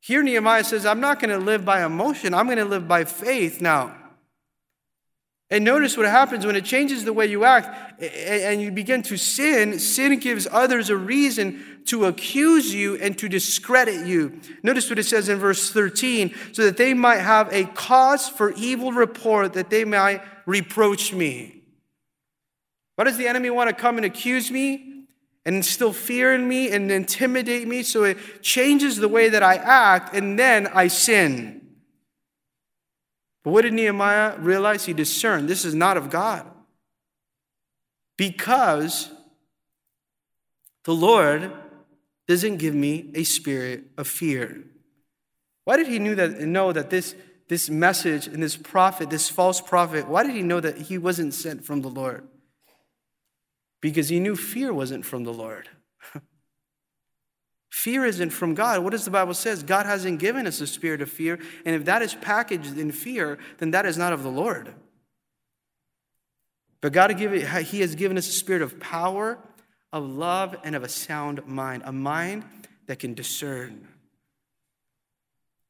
[0.00, 3.04] Here, Nehemiah says, I'm not going to live by emotion, I'm going to live by
[3.04, 3.94] faith now.
[5.48, 9.16] And notice what happens when it changes the way you act and you begin to
[9.16, 9.78] sin.
[9.78, 14.40] Sin gives others a reason to accuse you and to discredit you.
[14.64, 18.52] Notice what it says in verse 13 so that they might have a cause for
[18.54, 21.62] evil report, that they might reproach me.
[22.96, 24.92] Why does the enemy want to come and accuse me?
[25.46, 29.54] and instill fear in me and intimidate me so it changes the way that I
[29.54, 31.55] act and then I sin.
[33.46, 34.86] But what did Nehemiah realize?
[34.86, 36.50] He discerned this is not of God.
[38.16, 39.08] Because
[40.82, 41.52] the Lord
[42.26, 44.64] doesn't give me a spirit of fear.
[45.62, 47.14] Why did he knew that, know that this,
[47.46, 51.32] this message and this prophet, this false prophet, why did he know that he wasn't
[51.32, 52.26] sent from the Lord?
[53.80, 55.68] because he knew fear wasn't from the Lord.
[57.76, 58.82] Fear isn't from God.
[58.82, 59.62] What does the Bible says?
[59.62, 63.38] God hasn't given us a spirit of fear, and if that is packaged in fear,
[63.58, 64.74] then that is not of the Lord.
[66.80, 69.38] But God he has given us a spirit of power,
[69.92, 72.44] of love, and of a sound mind, a mind
[72.86, 73.86] that can discern.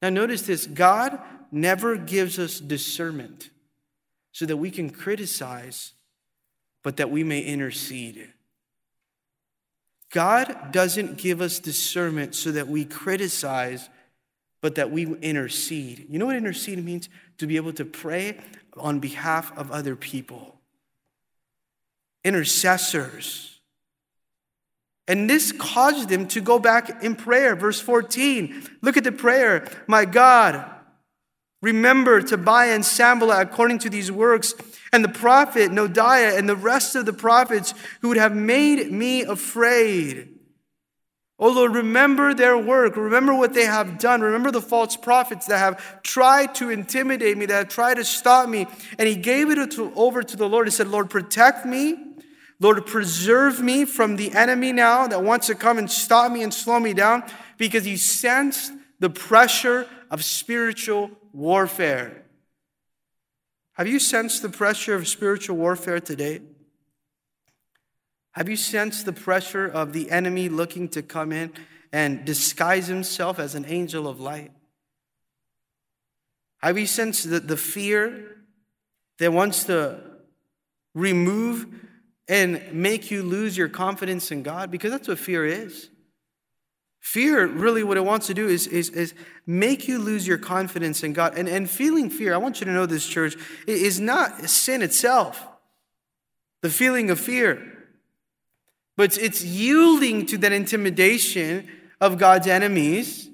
[0.00, 1.18] Now, notice this God
[1.50, 3.50] never gives us discernment
[4.30, 5.92] so that we can criticize,
[6.84, 8.32] but that we may intercede.
[10.16, 13.90] God doesn't give us discernment so that we criticize,
[14.62, 16.06] but that we intercede.
[16.08, 17.10] You know what intercede means?
[17.36, 18.38] To be able to pray
[18.78, 20.58] on behalf of other people.
[22.24, 23.60] Intercessors.
[25.06, 27.54] And this caused them to go back in prayer.
[27.54, 28.70] Verse 14.
[28.80, 29.68] Look at the prayer.
[29.86, 30.64] My God,
[31.66, 34.54] remember Tobiah and Sanballat according to these works,
[34.92, 39.22] and the prophet Noadiah and the rest of the prophets who would have made me
[39.22, 40.28] afraid.
[41.40, 42.96] Oh Lord, remember their work.
[42.96, 44.20] Remember what they have done.
[44.20, 48.48] Remember the false prophets that have tried to intimidate me, that have tried to stop
[48.48, 48.66] me.
[48.96, 50.68] And he gave it over to the Lord.
[50.68, 52.14] He said, Lord, protect me.
[52.58, 56.54] Lord, preserve me from the enemy now that wants to come and stop me and
[56.54, 57.22] slow me down
[57.58, 62.22] because he sensed the pressure of spiritual warfare.
[63.72, 66.40] Have you sensed the pressure of spiritual warfare today?
[68.32, 71.52] Have you sensed the pressure of the enemy looking to come in
[71.92, 74.50] and disguise himself as an angel of light?
[76.62, 78.38] Have you sensed the, the fear
[79.18, 80.00] that wants to
[80.94, 81.66] remove
[82.28, 84.70] and make you lose your confidence in God?
[84.70, 85.90] Because that's what fear is.
[87.06, 89.14] Fear, really, what it wants to do is, is, is
[89.46, 91.38] make you lose your confidence in God.
[91.38, 93.36] And, and feeling fear, I want you to know this, church,
[93.68, 95.46] is not sin itself,
[96.62, 97.62] the feeling of fear.
[98.96, 101.68] But it's yielding to that intimidation
[102.00, 103.30] of God's enemies.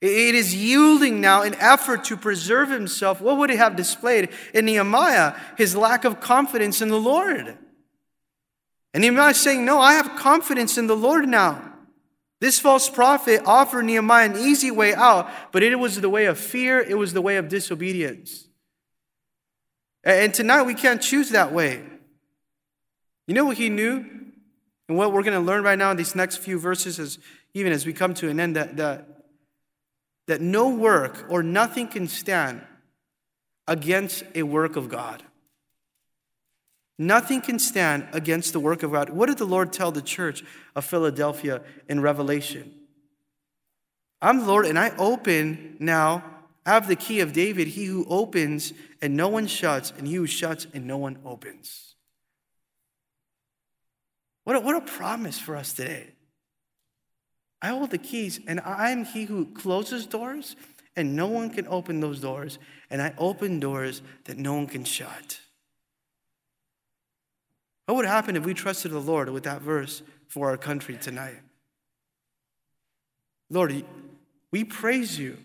[0.00, 3.20] It is yielding now in effort to preserve himself.
[3.20, 5.34] What would he have displayed in Nehemiah?
[5.58, 7.58] His lack of confidence in the Lord.
[8.94, 11.71] And Nehemiah is saying, No, I have confidence in the Lord now.
[12.42, 16.36] This false prophet offered Nehemiah an easy way out, but it was the way of
[16.36, 18.48] fear, it was the way of disobedience.
[20.02, 21.84] And tonight we can't choose that way.
[23.28, 24.04] You know what he knew?
[24.88, 27.20] And what we're going to learn right now in these next few verses is
[27.54, 29.06] even as we come to an end that, that,
[30.26, 32.60] that no work or nothing can stand
[33.68, 35.22] against a work of God.
[36.98, 39.10] Nothing can stand against the work of God.
[39.10, 40.44] What did the Lord tell the church
[40.76, 42.74] of Philadelphia in Revelation?
[44.20, 46.24] I'm the Lord, and I open now.
[46.64, 50.14] I have the key of David, he who opens and no one shuts, and he
[50.14, 51.96] who shuts and no one opens.
[54.44, 56.14] What a, what a promise for us today.
[57.60, 60.54] I hold the keys, and I'm he who closes doors,
[60.94, 62.58] and no one can open those doors,
[62.90, 65.40] and I open doors that no one can shut.
[67.86, 71.40] What would happen if we trusted the Lord with that verse for our country tonight?
[73.50, 73.84] Lord,
[74.50, 75.36] we praise you.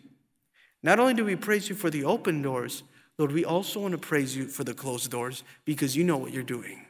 [0.84, 2.84] Not only do we praise you for the open doors,
[3.18, 6.32] Lord, we also want to praise you for the closed doors because you know what
[6.32, 6.86] you're doing.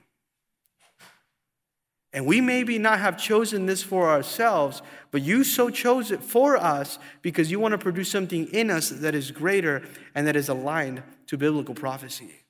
[2.13, 4.81] And we maybe not have chosen this for ourselves,
[5.11, 8.89] but you so chose it for us because you want to produce something in us
[8.89, 9.83] that is greater
[10.15, 12.43] and that is aligned to biblical prophecy.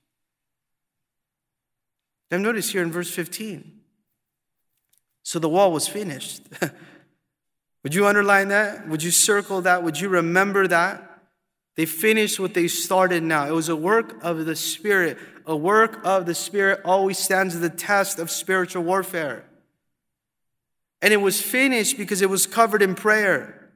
[2.29, 3.79] Now, notice here in verse 15.
[5.23, 6.43] So the wall was finished.
[7.83, 8.87] Would you underline that?
[8.87, 9.83] Would you circle that?
[9.83, 11.03] Would you remember that?
[11.75, 13.45] They finished what they started now.
[13.47, 15.17] It was a work of the Spirit.
[15.45, 19.45] A work of the Spirit always stands the test of spiritual warfare.
[21.01, 23.69] And it was finished because it was covered in prayer.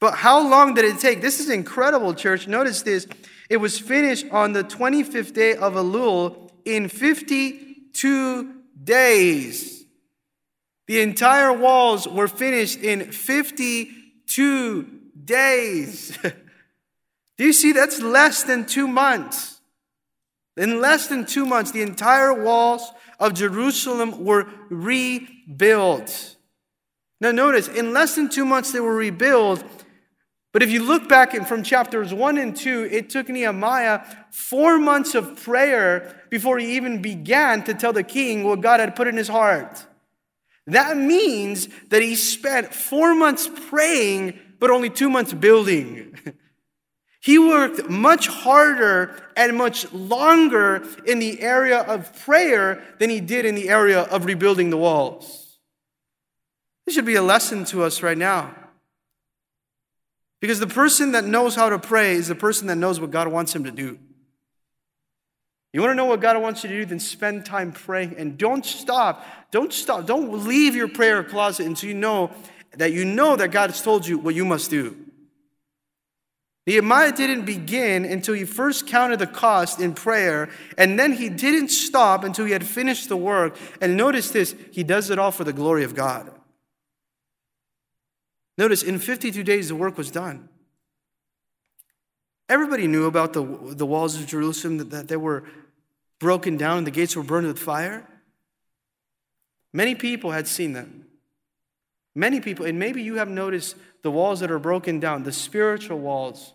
[0.00, 1.20] But how long did it take?
[1.20, 2.48] This is incredible, church.
[2.48, 3.06] Notice this.
[3.48, 9.84] It was finished on the 25th day of Elul in 50 two days.
[10.86, 14.82] The entire walls were finished in 52
[15.24, 16.18] days.
[17.38, 17.72] Do you see?
[17.72, 19.60] That's less than two months.
[20.56, 26.36] In less than two months, the entire walls of Jerusalem were rebuilt.
[27.20, 29.64] Now, notice, in less than two months, they were rebuilt,
[30.52, 35.14] but if you look back from chapters 1 and 2, it took Nehemiah four months
[35.14, 39.16] of prayer before he even began to tell the king what God had put in
[39.16, 39.86] his heart.
[40.66, 46.18] That means that he spent four months praying, but only two months building.
[47.20, 53.44] he worked much harder and much longer in the area of prayer than he did
[53.44, 55.58] in the area of rebuilding the walls.
[56.86, 58.54] This should be a lesson to us right now.
[60.40, 63.28] Because the person that knows how to pray is the person that knows what God
[63.28, 63.98] wants him to do.
[65.72, 66.84] You want to know what God wants you to do?
[66.84, 69.24] Then spend time praying and don't stop.
[69.50, 70.06] Don't stop.
[70.06, 72.30] Don't leave your prayer closet until you know
[72.76, 74.96] that you know that God has told you what you must do.
[76.66, 81.68] Nehemiah didn't begin until he first counted the cost in prayer, and then he didn't
[81.68, 83.56] stop until he had finished the work.
[83.80, 86.30] And notice this he does it all for the glory of God.
[88.58, 90.48] Notice in 52 days, the work was done.
[92.48, 93.44] Everybody knew about the,
[93.74, 95.44] the walls of Jerusalem, that, that they were
[96.18, 98.06] broken down and the gates were burned with fire.
[99.72, 101.06] Many people had seen them.
[102.14, 105.98] Many people, and maybe you have noticed the walls that are broken down, the spiritual
[105.98, 106.52] walls.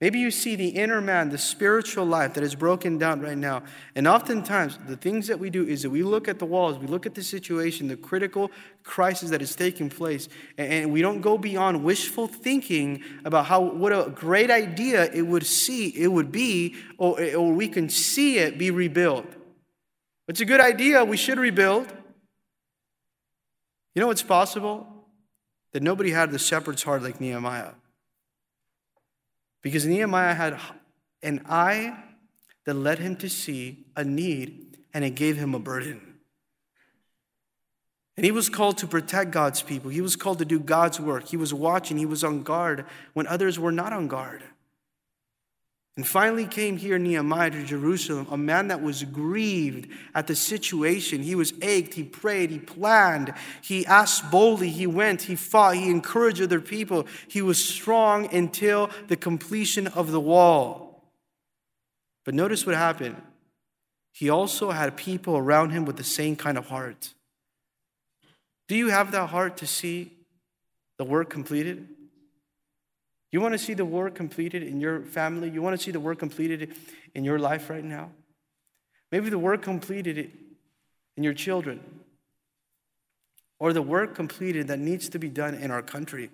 [0.00, 3.64] Maybe you see the inner man, the spiritual life that is broken down right now.
[3.96, 6.86] And oftentimes, the things that we do is that we look at the walls, we
[6.86, 8.52] look at the situation, the critical
[8.84, 13.92] crisis that is taking place, and we don't go beyond wishful thinking about how what
[13.92, 18.56] a great idea it would see it would be, or, or we can see it
[18.56, 19.26] be rebuilt.
[20.28, 21.88] It's a good idea, we should rebuild.
[23.96, 24.86] You know what's possible?
[25.72, 27.72] That nobody had the shepherd's heart like Nehemiah.
[29.62, 30.58] Because Nehemiah had
[31.22, 31.96] an eye
[32.64, 36.08] that led him to see a need and it gave him a burden.
[38.16, 39.90] And he was called to protect God's people.
[39.90, 41.28] He was called to do God's work.
[41.28, 42.84] He was watching, he was on guard
[43.14, 44.42] when others were not on guard.
[45.98, 51.24] And finally came here Nehemiah to Jerusalem, a man that was grieved at the situation.
[51.24, 55.90] He was ached, he prayed, he planned, he asked boldly, he went, he fought, he
[55.90, 57.08] encouraged other people.
[57.26, 61.02] He was strong until the completion of the wall.
[62.24, 63.20] But notice what happened.
[64.12, 67.12] He also had people around him with the same kind of heart.
[68.68, 70.12] Do you have that heart to see
[70.96, 71.88] the work completed?
[73.30, 75.50] You want to see the work completed in your family?
[75.50, 76.74] You want to see the work completed
[77.14, 78.10] in your life right now?
[79.12, 80.32] Maybe the work completed
[81.16, 81.80] in your children,
[83.58, 86.30] or the work completed that needs to be done in our country.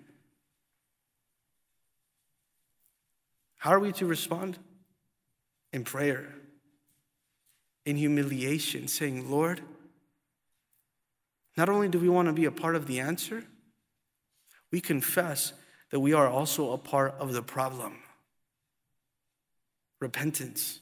[3.57, 4.59] How are we to respond?
[5.73, 6.35] In prayer,
[7.85, 9.63] in humiliation, saying, Lord,
[11.57, 13.45] not only do we want to be a part of the answer,
[14.71, 15.53] we confess
[15.95, 17.95] that we are also a part of the problem.
[20.01, 20.81] Repentance.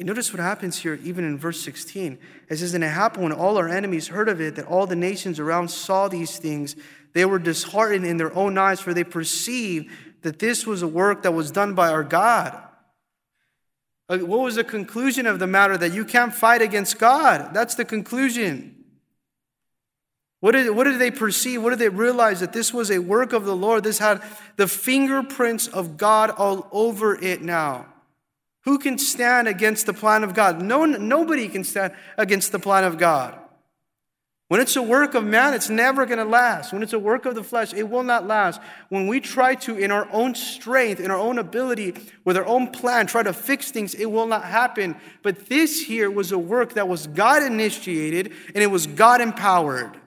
[0.00, 2.18] And notice what happens here, even in verse 16.
[2.48, 4.96] It says, And it happened when all our enemies heard of it, that all the
[4.96, 6.74] nations around saw these things.
[7.12, 9.88] They were disheartened in their own eyes, for they perceived
[10.22, 12.60] that this was a work that was done by our God.
[14.08, 15.78] What was the conclusion of the matter?
[15.78, 17.54] That you can't fight against God.
[17.54, 18.81] That's the conclusion.
[20.42, 21.62] What did, what did they perceive?
[21.62, 22.40] What did they realize?
[22.40, 23.84] That this was a work of the Lord.
[23.84, 24.20] This had
[24.56, 27.86] the fingerprints of God all over it now.
[28.64, 30.60] Who can stand against the plan of God?
[30.60, 33.38] No, nobody can stand against the plan of God.
[34.48, 36.72] When it's a work of man, it's never going to last.
[36.72, 38.60] When it's a work of the flesh, it will not last.
[38.88, 42.72] When we try to, in our own strength, in our own ability, with our own
[42.72, 44.96] plan, try to fix things, it will not happen.
[45.22, 50.01] But this here was a work that was God initiated and it was God empowered.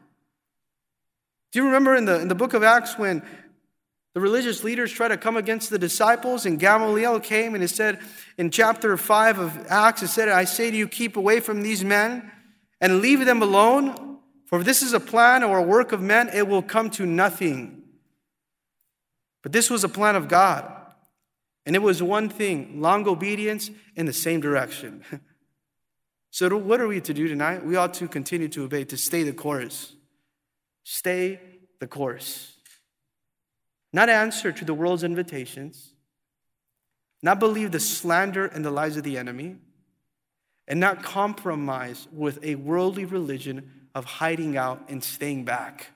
[1.55, 3.23] Do you remember in the, in the book of Acts when
[4.13, 7.99] the religious leaders tried to come against the disciples and Gamaliel came and it said
[8.37, 11.81] in chapter 5 of Acts, it said, I say to you, keep away from these
[11.81, 12.29] men
[12.81, 16.45] and leave them alone, for this is a plan or a work of men, it
[16.45, 17.83] will come to nothing.
[19.41, 20.69] But this was a plan of God.
[21.65, 25.05] And it was one thing long obedience in the same direction.
[26.31, 27.65] so, what are we to do tonight?
[27.65, 29.95] We ought to continue to obey, to stay the course.
[30.85, 31.41] Stay
[31.81, 32.53] the course.
[33.91, 35.91] Not answer to the world's invitations,
[37.21, 39.57] not believe the slander and the lies of the enemy,
[40.65, 45.87] and not compromise with a worldly religion of hiding out and staying back.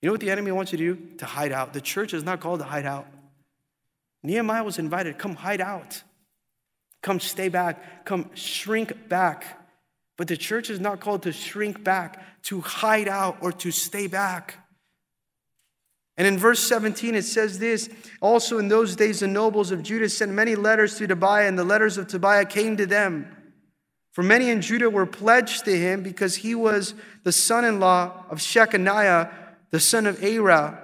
[0.00, 1.16] You know what the enemy wants you to do?
[1.18, 1.74] To hide out.
[1.74, 3.06] The church is not called to hide out.
[4.22, 6.02] Nehemiah was invited, come hide out.
[7.04, 8.06] Come stay back.
[8.06, 9.63] Come shrink back.
[10.16, 14.06] But the church is not called to shrink back, to hide out, or to stay
[14.06, 14.56] back.
[16.16, 17.88] And in verse 17, it says this
[18.22, 21.64] Also, in those days, the nobles of Judah sent many letters to Tobiah, and the
[21.64, 23.34] letters of Tobiah came to them.
[24.12, 26.94] For many in Judah were pledged to him because he was
[27.24, 29.32] the son in law of Shechaniah,
[29.70, 30.78] the son of Arah,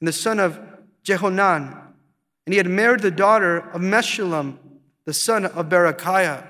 [0.00, 0.58] and the son of
[1.04, 1.78] Jehonan.
[2.44, 4.58] And he had married the daughter of Meshullam,
[5.04, 6.44] the son of Berechiah.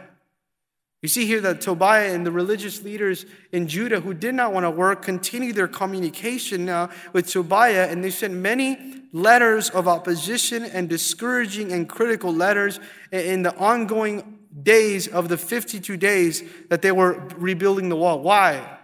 [1.02, 4.64] You see here that Tobiah and the religious leaders in Judah who did not want
[4.64, 10.64] to work continued their communication now with Tobiah, and they sent many letters of opposition
[10.64, 12.78] and discouraging and critical letters
[13.10, 18.20] in the ongoing days of the 52 days that they were rebuilding the wall.
[18.20, 18.78] Why?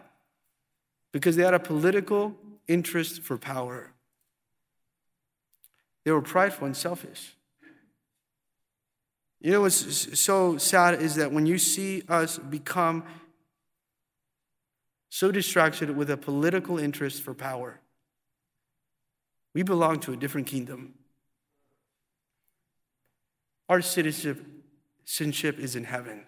[1.12, 2.34] Because they had a political
[2.66, 3.92] interest for power.
[6.04, 7.36] They were prideful and selfish.
[9.40, 13.04] You know what's so sad is that when you see us become
[15.10, 17.80] so distracted with a political interest for power,
[19.54, 20.94] we belong to a different kingdom.
[23.68, 26.26] Our citizenship is in heaven.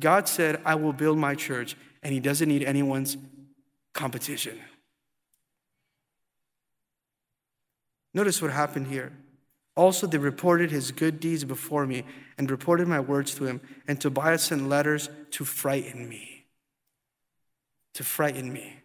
[0.00, 3.16] God said, I will build my church, and He doesn't need anyone's
[3.92, 4.58] competition.
[8.12, 9.12] Notice what happened here.
[9.76, 12.04] Also, they reported his good deeds before me
[12.38, 13.60] and reported my words to him.
[13.88, 16.44] And Tobias sent letters to frighten me.
[17.94, 18.80] To frighten me.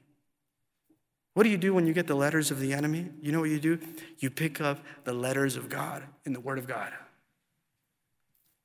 [1.35, 3.07] What do you do when you get the letters of the enemy?
[3.21, 3.79] You know what you do?
[4.17, 6.91] You pick up the letters of God in the Word of God.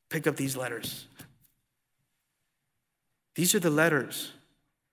[0.08, 1.06] Pick up these letters.
[3.34, 4.32] These are the letters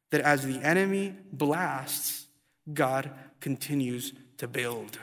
[0.09, 2.27] that as the enemy blasts,
[2.73, 4.97] God continues to build.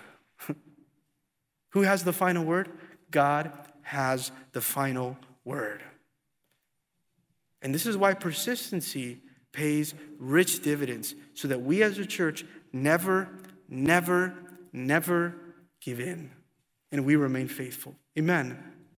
[1.70, 2.70] Who has the final word?
[3.10, 3.52] God
[3.82, 5.82] has the final word.
[7.62, 9.20] And this is why persistency
[9.52, 13.28] pays rich dividends, so that we as a church never,
[13.68, 14.34] never,
[14.72, 15.34] never
[15.80, 16.30] give in
[16.92, 17.94] and we remain faithful.
[18.18, 18.56] Amen.